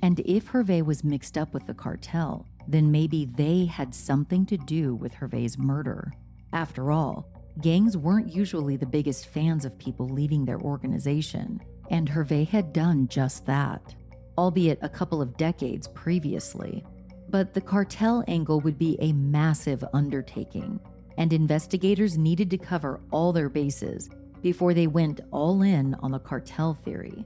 [0.00, 4.56] And if Hervey was mixed up with the cartel, then maybe they had something to
[4.56, 6.12] do with Hervey's murder.
[6.52, 7.26] After all,
[7.60, 13.08] gangs weren't usually the biggest fans of people leaving their organization, and Hervey had done
[13.08, 13.92] just that,
[14.38, 16.84] albeit a couple of decades previously.
[17.30, 20.80] But the cartel angle would be a massive undertaking,
[21.16, 24.10] and investigators needed to cover all their bases
[24.42, 27.24] before they went all in on the cartel theory.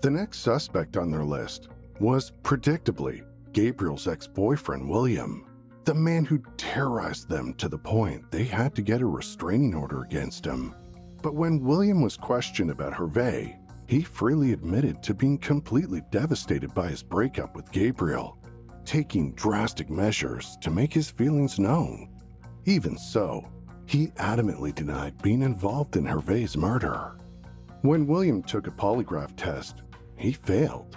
[0.00, 1.68] The next suspect on their list
[2.00, 5.46] was, predictably, Gabriel's ex boyfriend, William,
[5.84, 10.02] the man who terrorized them to the point they had to get a restraining order
[10.02, 10.74] against him.
[11.22, 16.88] But when William was questioned about Hervey, he freely admitted to being completely devastated by
[16.88, 18.38] his breakup with Gabriel
[18.84, 22.08] taking drastic measures to make his feelings known.
[22.64, 23.46] Even so,
[23.86, 27.18] he adamantly denied being involved in Hervey's murder.
[27.82, 29.82] When William took a polygraph test,
[30.16, 30.96] he failed.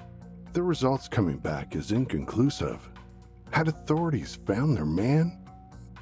[0.53, 2.89] The results coming back as inconclusive.
[3.51, 5.39] Had authorities found their man?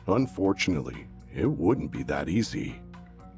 [0.07, 2.81] Unfortunately, it wouldn't be that easy.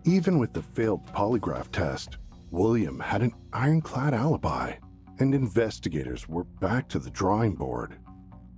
[0.03, 2.17] Even with the failed polygraph test,
[2.51, 4.73] William had an ironclad alibi,
[5.19, 7.97] and investigators were back to the drawing board.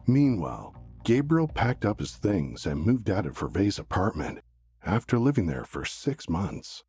[0.09, 4.39] Meanwhile, Gabriel packed up his things and moved out of Hervey's apartment
[4.83, 6.83] after living there for six months.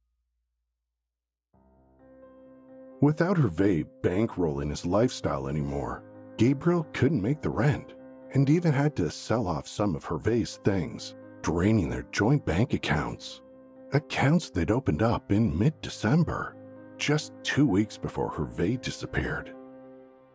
[3.03, 6.03] Without Hervey bankrolling his lifestyle anymore,
[6.39, 7.93] Gabriel couldn't make the rent
[8.33, 13.43] and even had to sell off some of Hervey's things, draining their joint bank accounts.
[13.93, 16.57] accounts they'd opened up in mid December,
[16.97, 19.53] just two weeks before Hervey disappeared.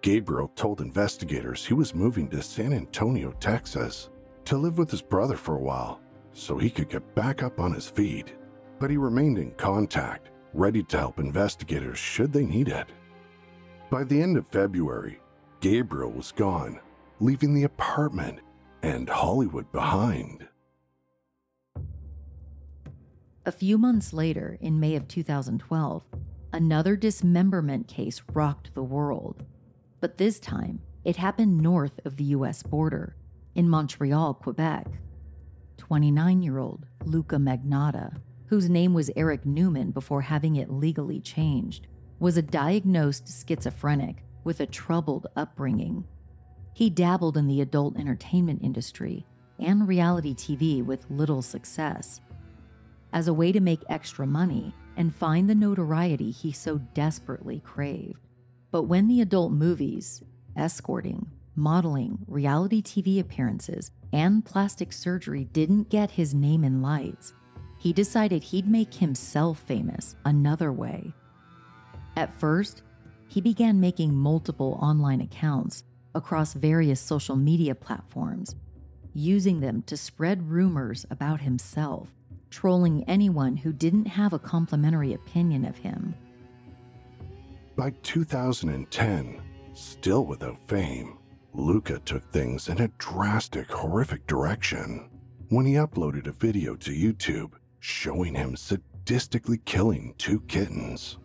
[0.05, 4.11] Gabriel told investigators he was moving to San Antonio, Texas,
[4.43, 5.99] to live with his brother for a while
[6.31, 8.35] so he could get back up on his feet.
[8.79, 12.85] But he remained in contact, ready to help investigators should they need it.
[13.89, 15.19] By the end of February,
[15.59, 16.79] Gabriel was gone,
[17.19, 18.41] leaving the apartment
[18.83, 20.47] and Hollywood behind.
[23.43, 26.03] A few months later, in May of 2012,
[26.53, 29.43] another dismemberment case rocked the world.
[30.05, 33.15] But this time, it happened north of the US border,
[33.55, 34.85] in Montreal, Quebec.
[35.77, 41.87] 29 year old Luca Magnotta, whose name was Eric Newman before having it legally changed,
[42.19, 46.03] was a diagnosed schizophrenic with a troubled upbringing.
[46.75, 49.25] He dabbled in the adult entertainment industry
[49.57, 52.21] and reality TV with little success.
[53.11, 58.19] As a way to make extra money and find the notoriety he so desperately craved.
[58.75, 60.21] But when the adult movies,
[60.57, 67.33] escorting, modeling, reality TV appearances, and plastic surgery didn't get his name in lights,
[67.77, 71.13] he decided he'd make himself famous another way.
[72.17, 72.81] At first,
[73.29, 78.57] he began making multiple online accounts across various social media platforms,
[79.13, 82.09] using them to spread rumors about himself,
[82.49, 86.13] trolling anyone who didn't have a complimentary opinion of him.
[87.75, 89.41] By 2010,
[89.73, 91.17] still without fame,
[91.53, 95.09] Luca took things in a drastic, horrific direction
[95.49, 97.51] when he uploaded a video to YouTube
[97.81, 101.17] showing him sadistically killing two kittens.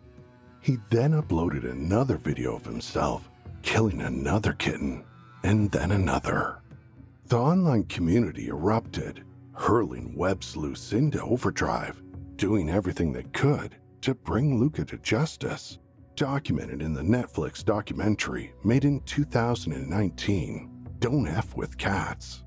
[0.61, 3.29] He then uploaded another video of himself
[3.61, 5.05] killing another kitten
[5.43, 6.59] and then another.
[7.27, 9.23] The online community erupted,
[9.53, 12.01] hurling web sleuths into overdrive,
[12.35, 15.77] doing everything they could to bring Luca to justice.
[16.21, 20.69] Documented in the Netflix documentary made in 2019,
[20.99, 22.43] Don't F with Cats.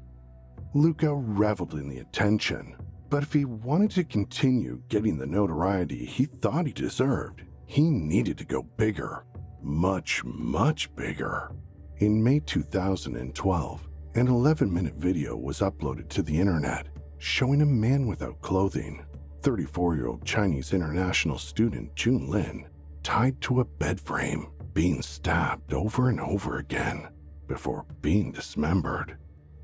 [0.75, 2.77] Luca reveled in the attention,
[3.11, 8.39] but if he wanted to continue getting the notoriety he thought he deserved, he needed
[8.39, 9.25] to go bigger.
[9.61, 11.51] Much, much bigger.
[11.97, 16.87] In May 2012, an 11 minute video was uploaded to the internet
[17.19, 19.05] showing a man without clothing,
[19.43, 22.69] 34 year old Chinese international student Jun Lin,
[23.05, 27.09] tied to a bed frame, being stabbed over and over again
[27.47, 29.17] before being dismembered.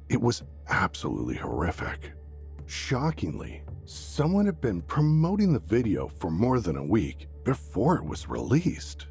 [0.09, 2.13] It was absolutely horrific.
[2.67, 8.29] Shockingly, someone had been promoting the video for more than a week before it was
[8.29, 9.07] released.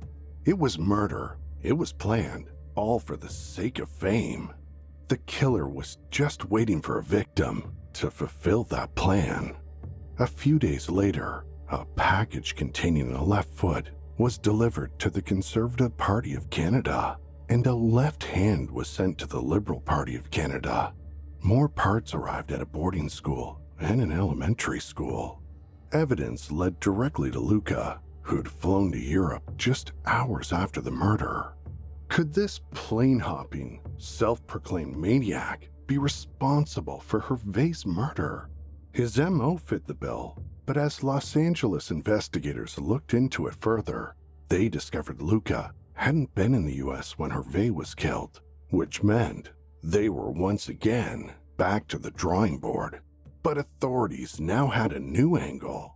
[0.45, 4.53] It was murder, it was planned, all for the sake of fame.
[5.09, 9.57] The killer was just waiting for a victim to fulfill that plan.
[10.19, 13.89] A few days later, a package containing a left foot
[14.19, 17.17] was delivered to the Conservative Party of Canada,
[17.47, 20.93] and a left hand was sent to the Liberal Party of Canada.
[21.41, 25.41] More parts arrived at a boarding school and an elementary school.
[25.93, 31.53] Evidence led directly to Luca, who'd flown to Europe just hours after the murder.
[32.09, 38.49] Could this plane hopping, self proclaimed maniac be responsible for Hervey's murder?
[38.91, 40.37] His MO fit the bill,
[40.69, 44.13] but as Los Angeles investigators looked into it further,
[44.49, 49.49] they discovered Luca hadn't been in the US when Hervey was killed, which meant
[49.81, 53.01] they were once again back to the drawing board,
[53.41, 55.95] but authorities now had a new angle.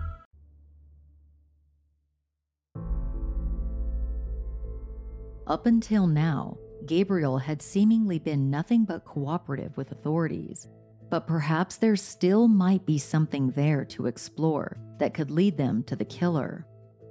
[5.51, 10.69] Up until now, Gabriel had seemingly been nothing but cooperative with authorities.
[11.09, 15.97] But perhaps there still might be something there to explore that could lead them to
[15.97, 16.65] the killer.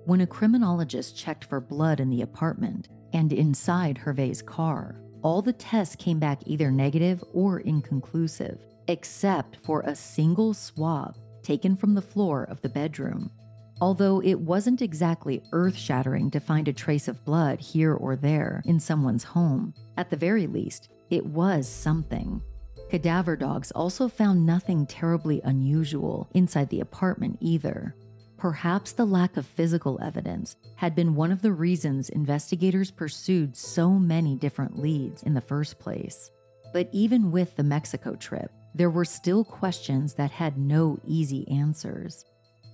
[0.07, 5.53] When a criminologist checked for blood in the apartment and inside Hervey's car, all the
[5.53, 12.01] tests came back either negative or inconclusive, except for a single swab taken from the
[12.01, 13.32] floor of the bedroom.
[13.81, 18.62] Although it wasn't exactly earth shattering to find a trace of blood here or there
[18.66, 22.43] in someone's home, at the very least, it was something.
[22.91, 27.95] Cadaver dogs also found nothing terribly unusual inside the apartment either.
[28.37, 33.91] Perhaps the lack of physical evidence had been one of the reasons investigators pursued so
[33.91, 36.31] many different leads in the first place.
[36.72, 42.24] But even with the Mexico trip, there were still questions that had no easy answers.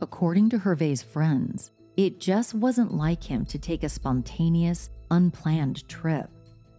[0.03, 6.28] According to Hervey's friends, it just wasn't like him to take a spontaneous, unplanned trip.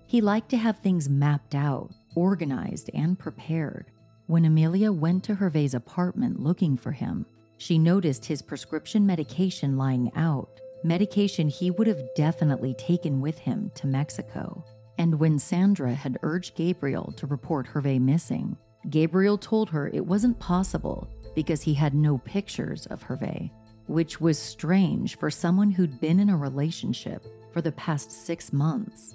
[0.06, 3.90] He liked to have things mapped out, organized, and prepared.
[4.28, 7.26] When Amelia went to Hervey's apartment looking for him,
[7.58, 13.72] she noticed his prescription medication lying out, medication he would have definitely taken with him
[13.76, 14.64] to Mexico.
[15.00, 18.58] And when Sandra had urged Gabriel to report Hervey missing,
[18.92, 23.52] Gabriel told her it wasn't possible because he had no pictures of Hervey,
[23.86, 27.24] which was strange for someone who'd been in a relationship
[27.54, 29.14] for the past six months.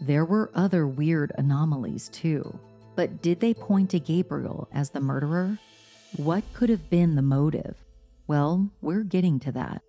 [0.00, 2.58] There were other weird anomalies too,
[2.96, 5.60] but did they point to Gabriel as the murderer?
[6.16, 7.76] What could have been the motive?
[8.26, 9.80] Well, we're getting to that.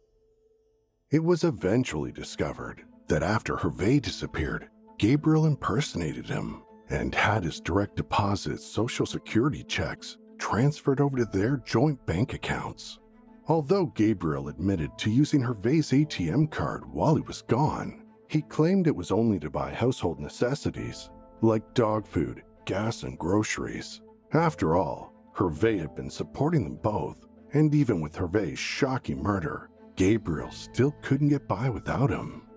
[1.10, 4.70] It was eventually discovered that after Hervey disappeared,
[5.00, 6.62] Gabriel impersonated him
[6.92, 13.00] and had his direct deposit social security checks transferred over to their joint bank accounts.
[13.48, 18.96] Although Gabriel admitted to using Hervey's ATM card while he was gone, he claimed it
[18.96, 21.10] was only to buy household necessities
[21.42, 24.02] like dog food, gas, and groceries.
[24.34, 30.52] After all, Hervey had been supporting them both, and even with Hervey's shocking murder, Gabriel
[30.52, 32.48] still couldn't get by without him.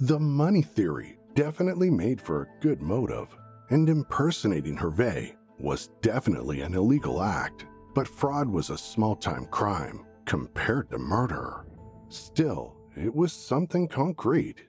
[0.00, 3.28] The money theory definitely made for a good motive,
[3.70, 10.04] and impersonating Hervey was definitely an illegal act, but fraud was a small time crime
[10.24, 11.64] compared to murder.
[12.08, 14.64] Still, it was something concrete.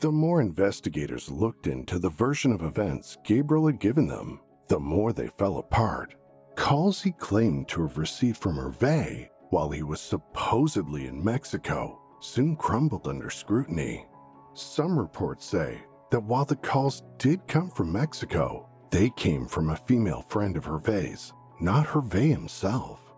[0.00, 5.12] The more investigators looked into the version of events Gabriel had given them, the more
[5.12, 6.14] they fell apart.
[6.56, 12.56] Calls he claimed to have received from Hervey while he was supposedly in Mexico soon
[12.56, 14.06] crumbled under scrutiny.
[14.54, 19.76] Some reports say that while the calls did come from Mexico, they came from a
[19.76, 23.12] female friend of Hervey's, not Hervey himself.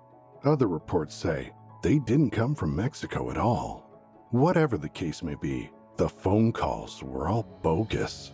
[0.44, 1.52] Other reports say
[1.82, 3.88] they didn't come from Mexico at all.
[4.30, 8.32] Whatever the case may be, the phone calls were all bogus.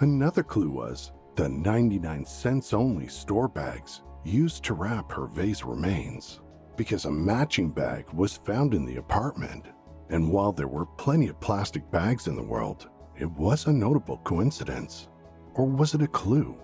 [0.00, 6.40] Another clue was the 99 cents only store bags used to wrap Hervey's remains,
[6.76, 9.66] because a matching bag was found in the apartment.
[10.10, 14.18] And while there were plenty of plastic bags in the world, it was a notable
[14.18, 15.08] coincidence.
[15.54, 16.60] Or was it a clue?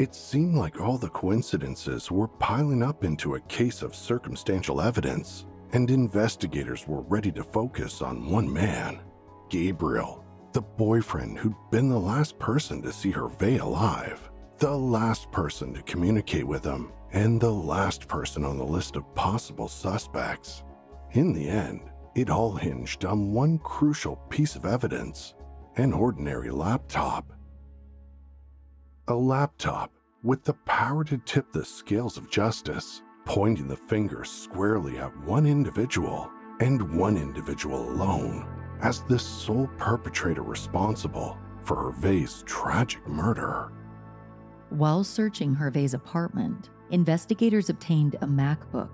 [0.00, 5.44] It seemed like all the coincidences were piling up into a case of circumstantial evidence,
[5.72, 9.00] and investigators were ready to focus on one man.
[9.50, 10.24] Gabriel,
[10.54, 15.82] the boyfriend who'd been the last person to see Hervey alive, the last person to
[15.82, 20.62] communicate with him, and the last person on the list of possible suspects.
[21.10, 21.82] In the end,
[22.14, 25.34] it all hinged on one crucial piece of evidence
[25.76, 27.34] an ordinary laptop.
[29.10, 29.90] A laptop
[30.22, 35.46] with the power to tip the scales of justice, pointing the finger squarely at one
[35.46, 36.30] individual
[36.60, 38.46] and one individual alone
[38.80, 43.72] as the sole perpetrator responsible for Hervey's tragic murder.
[44.68, 48.92] While searching Hervey's apartment, investigators obtained a MacBook,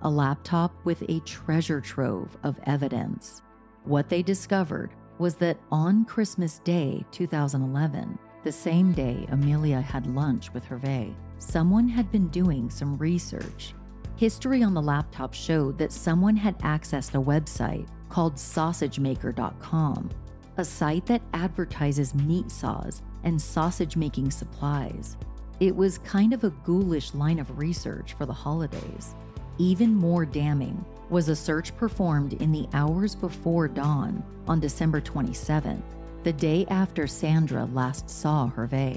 [0.00, 3.42] a laptop with a treasure trove of evidence.
[3.84, 10.52] What they discovered was that on Christmas Day 2011, the same day Amelia had lunch
[10.52, 13.74] with Hervey, someone had been doing some research.
[14.16, 20.10] History on the laptop showed that someone had accessed a website called sausagemaker.com,
[20.56, 25.16] a site that advertises meat saws and sausage making supplies.
[25.60, 29.14] It was kind of a ghoulish line of research for the holidays.
[29.58, 35.82] Even more damning was a search performed in the hours before dawn on December 27th,
[36.24, 38.96] the day after Sandra last saw Hervey.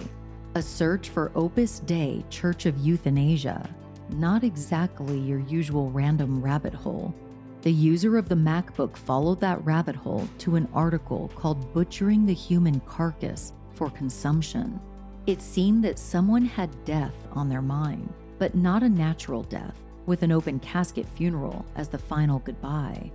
[0.55, 3.69] A search for Opus Dei Church of Euthanasia,
[4.09, 7.13] not exactly your usual random rabbit hole,
[7.61, 12.33] the user of the MacBook followed that rabbit hole to an article called Butchering the
[12.33, 14.79] Human Carcass for Consumption.
[15.27, 19.75] It seemed that someone had death on their mind, but not a natural death,
[20.07, 23.11] with an open casket funeral as the final goodbye.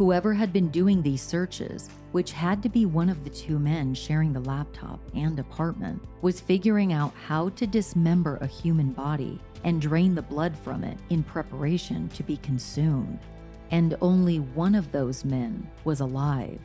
[0.00, 3.92] Whoever had been doing these searches, which had to be one of the two men
[3.92, 9.78] sharing the laptop and apartment, was figuring out how to dismember a human body and
[9.78, 13.18] drain the blood from it in preparation to be consumed
[13.72, 16.58] and only one of those men was alive.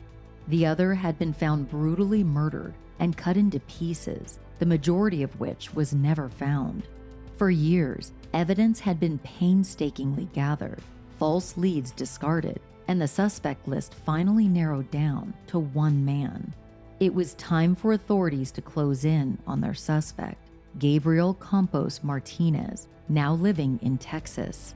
[0.48, 5.74] The other had been found brutally murdered and cut into pieces, the majority of which
[5.74, 6.88] was never found.
[7.36, 10.80] For years, evidence had been painstakingly gathered,
[11.18, 16.54] false leads discarded, and the suspect list finally narrowed down to one man.
[17.00, 23.34] It was time for authorities to close in on their suspect, Gabriel Campos Martinez, now
[23.34, 24.74] living in Texas.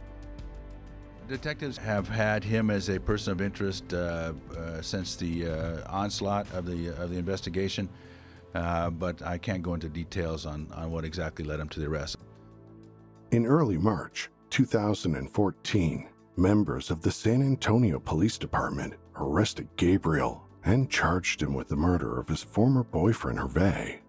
[1.29, 6.51] Detectives have had him as a person of interest uh, uh, since the uh, onslaught
[6.53, 7.89] of the of the investigation,
[8.55, 11.87] uh, but I can't go into details on, on what exactly led him to the
[11.87, 12.17] arrest.
[13.31, 16.10] In early March 2014,
[16.41, 22.19] members of the San Antonio Police Department arrested Gabriel and charged him with the murder
[22.19, 24.01] of his former boyfriend, Hervey.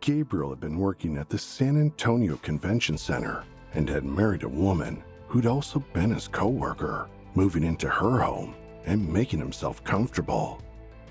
[0.00, 5.02] Gabriel had been working at the San Antonio Convention Center and had married a woman
[5.26, 8.54] who'd also been his coworker, moving into her home
[8.84, 10.62] and making himself comfortable.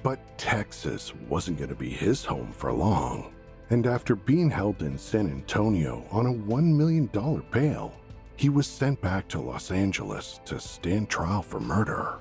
[0.04, 3.34] But Texas wasn't going to be his home for long.
[3.70, 7.08] And after being held in San Antonio on a $1 million
[7.52, 7.94] bail,
[8.36, 12.20] he was sent back to Los Angeles to stand trial for murder.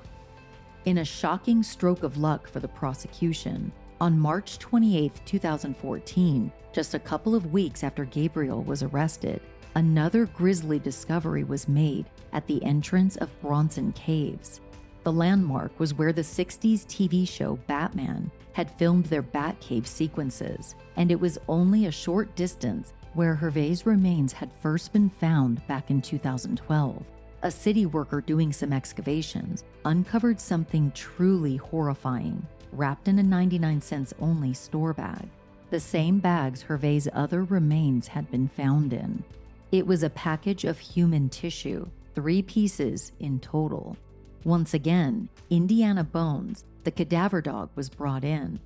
[0.85, 6.99] In a shocking stroke of luck for the prosecution, on March 28, 2014, just a
[6.99, 9.41] couple of weeks after Gabriel was arrested,
[9.75, 14.59] another grisly discovery was made at the entrance of Bronson Caves.
[15.03, 21.11] The landmark was where the 60s TV show Batman had filmed their Batcave sequences, and
[21.11, 26.01] it was only a short distance where Hervey's remains had first been found back in
[26.01, 27.03] 2012.
[27.43, 34.13] A city worker doing some excavations uncovered something truly horrifying, wrapped in a 99 cents
[34.19, 35.27] only store bag.
[35.71, 39.23] The same bags Hervey's other remains had been found in.
[39.71, 43.97] It was a package of human tissue, three pieces in total.
[44.43, 48.59] Once again, Indiana Bones, the cadaver dog, was brought in,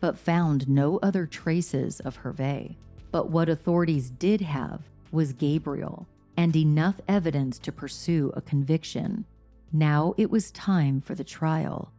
[0.00, 2.76] but found no other traces of Hervey.
[3.12, 4.80] But what authorities did have
[5.12, 6.06] was Gabriel
[6.36, 9.26] and enough evidence to pursue a conviction.
[9.70, 11.92] Now it was time for the trial.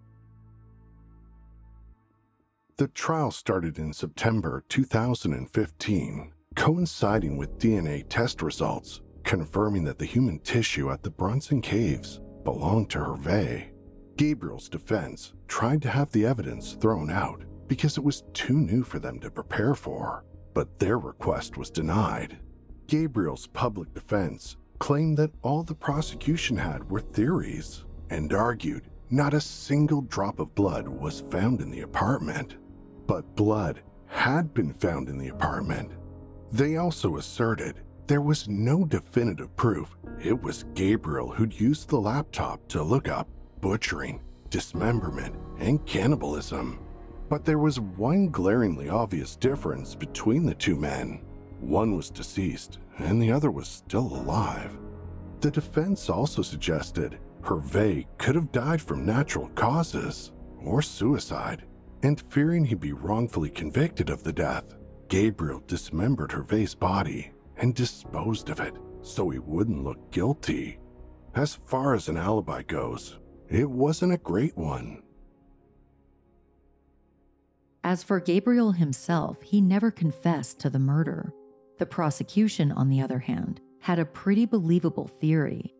[2.78, 10.40] The trial started in September 2015 coinciding with DNA test results confirming that the human
[10.40, 13.72] tissue at the Bronson Caves belonged to Hervey.
[14.18, 19.00] Gabriel's defense tried to have the evidence thrown out because it was too new for
[19.00, 22.38] them to prepare for, but their request was denied.
[22.88, 29.42] Gabriel's public defense claimed that all the prosecution had were theories and argued not a
[29.42, 32.58] single drop of blood was found in the apartment.
[33.08, 35.92] But blood had been found in the apartment
[36.54, 42.66] they also asserted there was no definitive proof it was Gabriel who'd used the laptop
[42.68, 43.28] to look up
[43.60, 46.80] butchering, dismemberment, and cannibalism.
[47.34, 51.24] But there was one glaringly obvious difference between the two men.
[51.62, 54.78] One was deceased, and the other was still alive.
[55.40, 60.32] The defense also suggested Hervey could have died from natural causes
[60.64, 61.66] or suicide,
[62.04, 64.76] and fearing he'd be wrongfully convicted of the death,
[65.08, 70.78] Gabriel dismembered Hervey's body and disposed of it so he wouldn't look guilty.
[71.34, 73.18] As far as an alibi goes,
[73.50, 75.03] it wasn't a great one.
[77.86, 81.34] As for Gabriel himself, he never confessed to the murder.
[81.80, 85.74] The prosecution, on the other hand, had a pretty believable theory.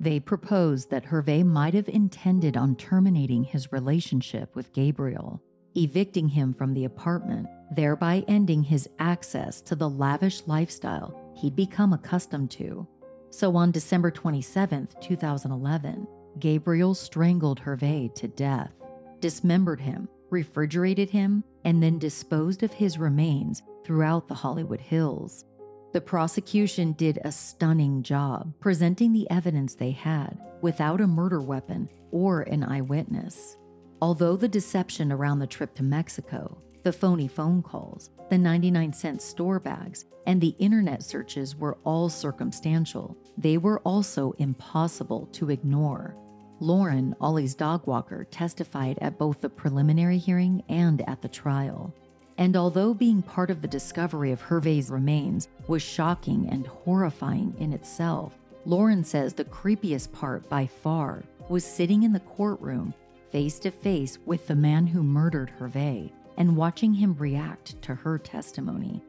[0.00, 5.42] They proposed that Hervey might have intended on terminating his relationship with Gabriel,
[5.74, 11.92] evicting him from the apartment, thereby ending his access to the lavish lifestyle he'd become
[11.92, 12.86] accustomed to.
[13.28, 16.06] So on December 27, 2011,
[16.38, 18.72] Gabriel strangled Hervey to death,
[19.20, 25.44] dismembered him, refrigerated him, and then disposed of his remains throughout the Hollywood Hills.
[25.92, 31.88] The prosecution did a stunning job presenting the evidence they had without a murder weapon
[32.10, 33.56] or an eyewitness.
[34.02, 39.22] Although the deception around the trip to Mexico, the phony phone calls, the 99 cent
[39.22, 46.16] store bags, and the internet searches were all circumstantial, they were also impossible to ignore.
[46.60, 51.92] Lauren, Ollie's dog walker, testified at both the preliminary hearing and at the trial.
[52.38, 57.72] And although being part of the discovery of Hervey's remains was shocking and horrifying in
[57.72, 58.34] itself,
[58.66, 62.94] Lauren says the creepiest part by far was sitting in the courtroom
[63.30, 68.18] face to face with the man who murdered Hervey and watching him react to her
[68.18, 69.02] testimony.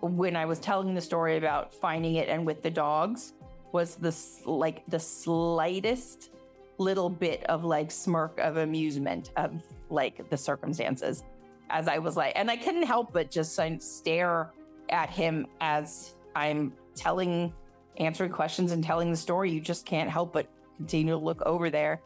[0.00, 3.32] When I was telling the story about finding it and with the dogs,
[3.72, 6.30] was this like the slightest
[6.78, 11.24] little bit of like smirk of amusement of like the circumstances
[11.70, 14.52] as I was like, and I couldn't help but just stare
[14.90, 17.52] at him as I'm telling,
[17.96, 20.46] answering questions and telling the story, you just can't help but
[20.76, 22.00] continue to look over there.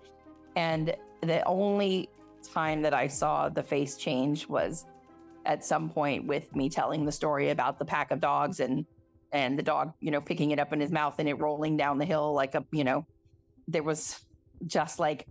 [0.57, 2.09] And the only
[2.43, 4.87] time that I saw the face change was
[5.45, 8.87] at some point with me telling the story about the pack of dogs and
[9.31, 11.99] and the dog, you know, picking it up in his mouth and it rolling down
[11.99, 13.05] the hill like a, you know,
[13.67, 14.19] there was
[14.67, 15.27] just like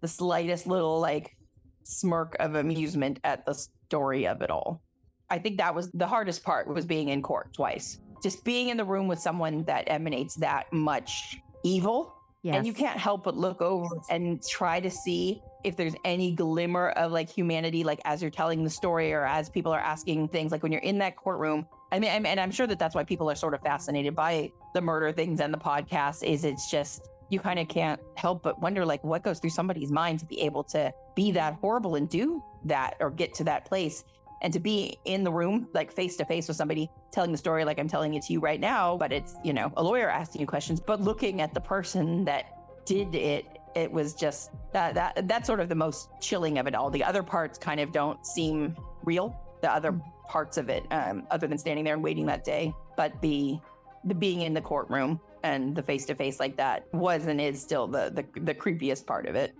[0.00, 1.36] the slightest little like
[1.84, 4.82] smirk of amusement at the story of it all.
[5.30, 7.98] I think that was the hardest part was being in court twice.
[8.22, 12.14] Just being in the room with someone that emanates that much evil.
[12.42, 12.56] Yes.
[12.56, 16.90] And you can't help but look over and try to see if there's any glimmer
[16.90, 20.52] of like humanity, like as you're telling the story or as people are asking things,
[20.52, 21.66] like when you're in that courtroom.
[21.90, 24.80] I mean, and I'm sure that that's why people are sort of fascinated by the
[24.80, 26.22] murder things and the podcast.
[26.22, 29.90] Is it's just you kind of can't help but wonder like what goes through somebody's
[29.90, 33.64] mind to be able to be that horrible and do that or get to that
[33.64, 34.04] place
[34.40, 37.64] and to be in the room like face to face with somebody telling the story
[37.64, 40.40] like i'm telling it to you right now but it's you know a lawyer asking
[40.40, 45.28] you questions but looking at the person that did it it was just that that
[45.28, 46.90] that's sort of the most chilling of it all.
[46.90, 48.74] The other parts kind of don't seem
[49.04, 49.38] real.
[49.60, 53.18] The other parts of it um, other than standing there and waiting that day but
[53.22, 53.58] the
[54.04, 57.60] the being in the courtroom and the face to face like that was and is
[57.60, 59.54] still the, the the creepiest part of it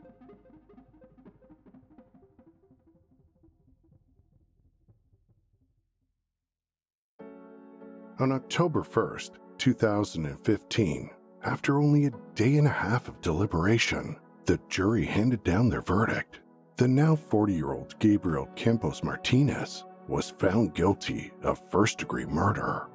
[8.20, 11.11] On October 1st, 2015,
[11.45, 16.41] after only a day and a half of deliberation, the jury handed down their verdict.
[16.79, 22.89] The now 40 year old Gabriel Campos Martinez was found guilty of first degree murder.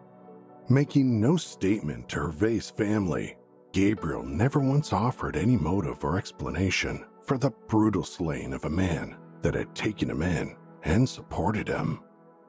[0.69, 3.35] Making no statement to Hervey's family,
[3.73, 9.17] Gabriel never once offered any motive or explanation for the brutal slaying of a man
[9.41, 11.99] that had taken him in and supported him.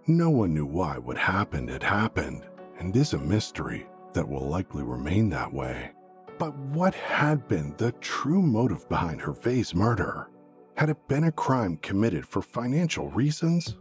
[0.07, 2.45] No one knew why what happened had happened,
[2.79, 5.91] and is a mystery that will likely remain that way.
[6.39, 10.31] But what had been the true motive behind Hervey's murder?
[10.77, 13.77] Had it been a crime committed for financial reasons?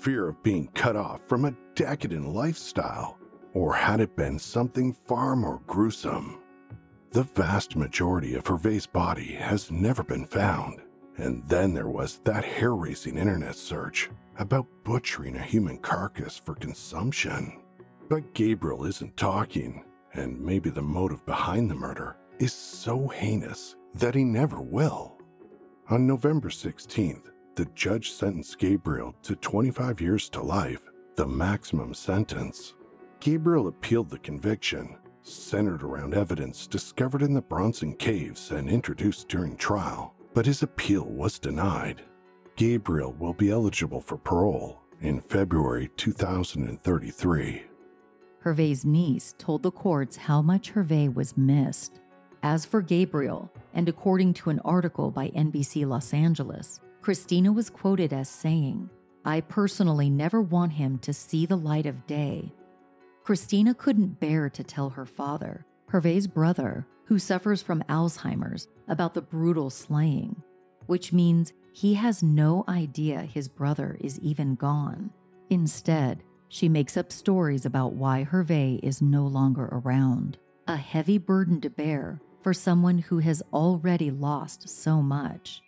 [0.00, 3.17] Fear of being cut off from a decadent lifestyle?
[3.58, 6.38] Or had it been something far more gruesome?
[7.10, 10.80] The vast majority of Hervey's body has never been found.
[11.16, 16.54] And then there was that hair raising internet search about butchering a human carcass for
[16.54, 17.60] consumption.
[18.08, 19.84] But Gabriel isn't talking,
[20.14, 25.18] and maybe the motive behind the murder is so heinous that he never will.
[25.90, 32.74] On November 16th, the judge sentenced Gabriel to 25 years to life, the maximum sentence.
[33.20, 39.56] Gabriel appealed the conviction, centered around evidence discovered in the Bronson Caves and introduced during
[39.56, 42.02] trial, but his appeal was denied.
[42.56, 47.64] Gabriel will be eligible for parole in February 2033.
[48.40, 52.00] Hervey's niece told the courts how much Hervey was missed.
[52.42, 58.12] As for Gabriel, and according to an article by NBC Los Angeles, Christina was quoted
[58.12, 58.88] as saying,
[59.24, 62.52] I personally never want him to see the light of day.
[63.28, 69.20] Christina couldn't bear to tell her father, Hervey's brother, who suffers from Alzheimer's, about the
[69.20, 70.42] brutal slaying,
[70.86, 75.10] which means he has no idea his brother is even gone.
[75.50, 81.60] Instead, she makes up stories about why Hervey is no longer around, a heavy burden
[81.60, 85.60] to bear for someone who has already lost so much.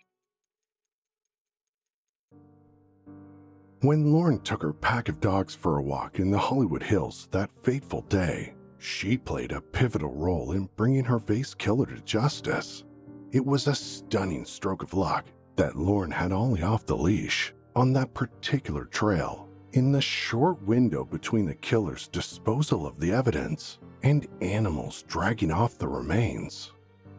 [3.81, 7.49] When Lauren took her pack of dogs for a walk in the Hollywood Hills that
[7.63, 12.83] fateful day, she played a pivotal role in bringing Hervey's killer to justice.
[13.31, 15.25] It was a stunning stroke of luck
[15.55, 21.03] that Lauren had Ollie off the leash on that particular trail in the short window
[21.03, 26.71] between the killer's disposal of the evidence and animals dragging off the remains.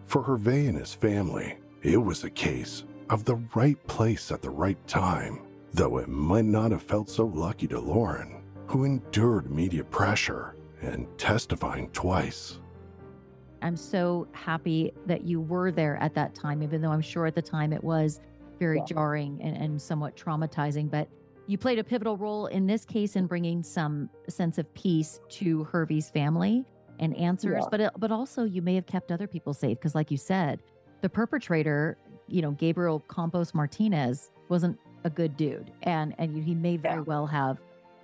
[0.04, 4.50] For Hervey and his family, it was a case of the right place at the
[4.50, 5.40] right time,
[5.72, 11.06] though it might not have felt so lucky to Lauren, who endured media pressure and
[11.18, 12.58] testifying twice.
[13.62, 17.34] I'm so happy that you were there at that time, even though I'm sure at
[17.34, 18.20] the time it was
[18.58, 18.84] very Yeah.
[18.86, 20.90] jarring and, and somewhat traumatizing.
[20.90, 21.08] But
[21.46, 25.64] you played a pivotal role in this case in bringing some sense of peace to
[25.64, 26.64] Hervey's family
[26.98, 27.60] and answers.
[27.62, 27.68] Yeah.
[27.70, 30.60] But it- but also you may have kept other people safe because, like you said,
[31.00, 31.96] the perpetrator,
[32.28, 37.00] you know, Gabriel Campos Martinez, wasn't a good dude, and and he may very Yeah.
[37.03, 37.59] well have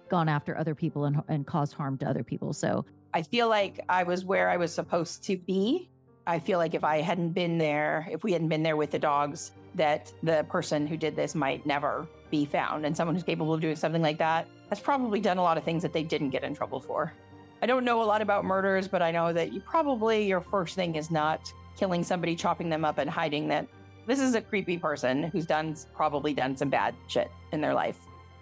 [0.08, 2.52] gone after other people and and caused harm to other people.
[2.52, 2.84] So
[3.14, 5.88] I feel like I was where I was supposed to be.
[6.26, 8.98] I feel like if I hadn't been there, if we hadn't been there with the
[8.98, 12.84] dogs, that the person who did this might never be found.
[12.84, 15.64] And someone who's capable of doing something like that has probably done a lot of
[15.64, 17.14] things that they didn't get in trouble for.
[17.62, 20.74] I don't know a lot about murders, but I know that you probably your first
[20.74, 23.66] thing is not killing somebody, chopping them up, and hiding that
[24.08, 27.98] this is a creepy person who's done probably done some bad shit in their life.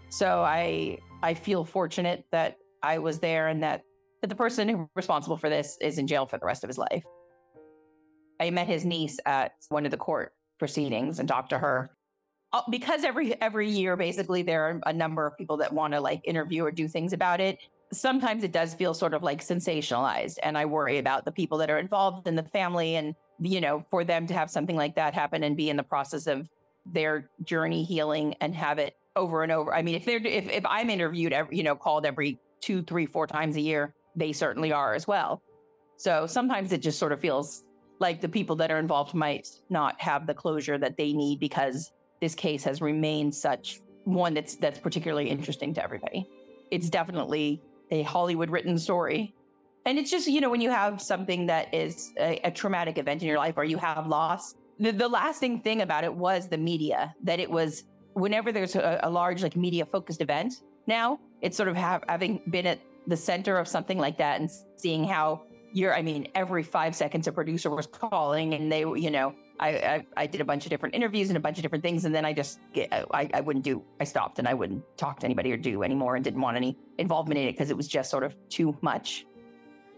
[0.08, 3.82] So I I feel fortunate that I was there and that
[4.22, 6.78] that the person who's responsible for this is in jail for the rest of his
[6.78, 7.04] life.
[8.40, 11.90] I met his niece at one of the court proceedings and talked to her
[12.52, 16.00] uh, because every every year basically there are a number of people that want to
[16.00, 17.58] like interview or do things about it
[17.93, 21.70] sometimes it does feel sort of like sensationalized and i worry about the people that
[21.70, 25.14] are involved in the family and you know for them to have something like that
[25.14, 26.49] happen and be in the process of
[26.93, 29.74] their journey healing and have it over and over.
[29.74, 33.07] I mean if they're if, if i'm interviewed every you know called every two three
[33.07, 35.43] four times a year they certainly are as well.
[35.99, 37.64] So sometimes it just sort of feels
[37.99, 41.93] like the people that are involved might not have the closure that they need because
[42.20, 46.28] this case has remained such one that's that's particularly interesting to everybody.
[46.70, 49.34] It's definitely a Hollywood written story.
[49.84, 53.22] And it's just, you know, when you have something that is a, a traumatic event
[53.22, 56.59] in your life or you have loss, the, the, lasting thing about it was the
[56.59, 57.84] media, that it was
[58.14, 62.66] whenever there's a, a large, like media focused event now, it's sort of having been
[62.66, 66.95] at the center of something like that and seeing how you're, I mean, every five
[66.97, 70.66] seconds a producer was calling and they, you know, I, I, I, did a bunch
[70.66, 73.40] of different interviews and a bunch of different things, and then I just I, I
[73.40, 76.40] wouldn't do I stopped and I wouldn't talk to anybody or do anymore and didn't
[76.40, 79.26] want any involvement in it because it was just sort of too much.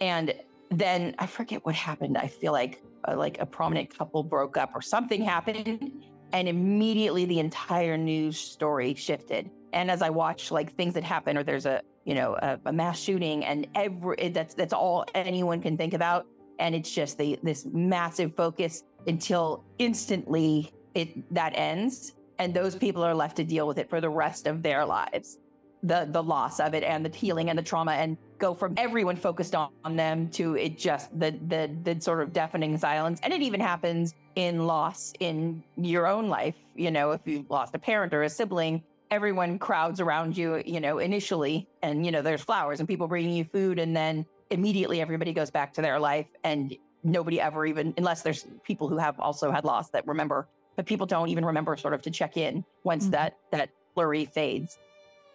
[0.00, 0.34] And
[0.70, 2.16] then I forget what happened.
[2.18, 6.02] I feel like uh, like a prominent couple broke up or something happened,
[6.32, 9.50] and immediately the entire news story shifted.
[9.72, 12.72] And as I watch like things that happen, or there's a you know a, a
[12.72, 16.26] mass shooting, and every that's that's all anyone can think about
[16.58, 23.02] and it's just the this massive focus until instantly it that ends and those people
[23.02, 25.38] are left to deal with it for the rest of their lives.
[25.82, 29.16] The the loss of it and the healing and the trauma and go from everyone
[29.16, 33.20] focused on, on them to it just the the the sort of deafening silence.
[33.22, 37.74] And it even happens in loss in your own life you know if you've lost
[37.74, 42.22] a parent or a sibling everyone crowds around you you know initially and you know
[42.22, 45.98] there's flowers and people bringing you food and then immediately everybody goes back to their
[45.98, 50.48] life and nobody ever even unless there's people who have also had loss that remember
[50.76, 53.12] but people don't even remember sort of to check in once mm-hmm.
[53.12, 54.78] that that blurry fades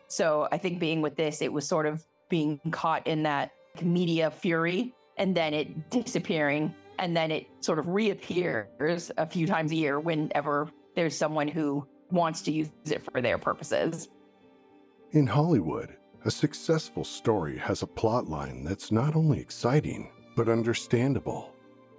[0.08, 3.52] so i think being with this it was sort of being caught in that
[3.82, 9.72] media fury and then it disappearing and then it sort of reappears a few times
[9.72, 14.10] a year whenever there's someone who wants to use it for their purposes
[15.12, 15.96] in hollywood
[16.26, 21.53] a successful story has a plotline that's not only exciting, but understandable.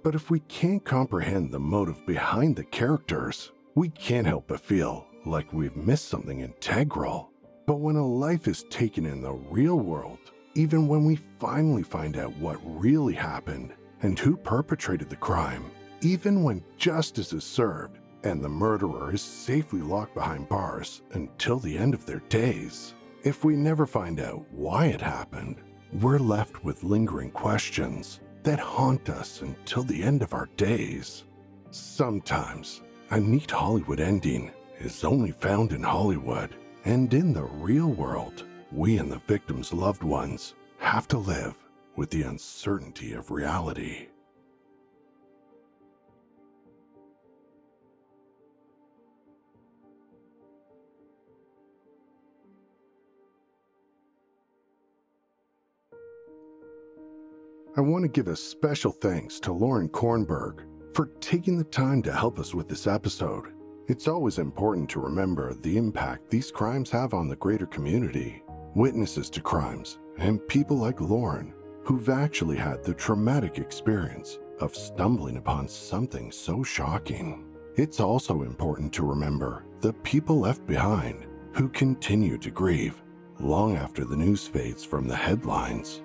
[0.05, 5.07] But if we can't comprehend the motive behind the characters, we can't help but feel
[5.25, 7.31] like we've missed something integral.
[7.65, 10.19] But when a life is taken in the real world,
[10.53, 16.43] even when we finally find out what really happened and who perpetrated the crime, even
[16.43, 21.95] when justice is served and the murderer is safely locked behind bars until the end
[21.95, 22.93] of their days,
[23.23, 29.09] if we never find out why it happened, we're left with lingering questions that haunt
[29.09, 31.23] us until the end of our days.
[31.71, 38.45] Sometimes, a neat Hollywood ending is only found in Hollywood, and in the real world,
[38.71, 41.55] we and the victim's loved ones have to live
[41.95, 44.09] with the uncertainty of reality.
[57.77, 60.61] I want to give a special thanks to Lauren Kornberg
[60.93, 63.51] for taking the time to help us with this episode.
[63.89, 68.41] It's always important to remember the impact these crimes have on the greater community,
[68.75, 71.53] witnesses to crimes, and people like Lauren
[71.83, 77.43] who've actually had the traumatic experience of stumbling upon something so shocking.
[77.75, 83.01] It's also important to remember the people left behind who continue to grieve
[83.41, 86.01] long after the news fades from the headlines.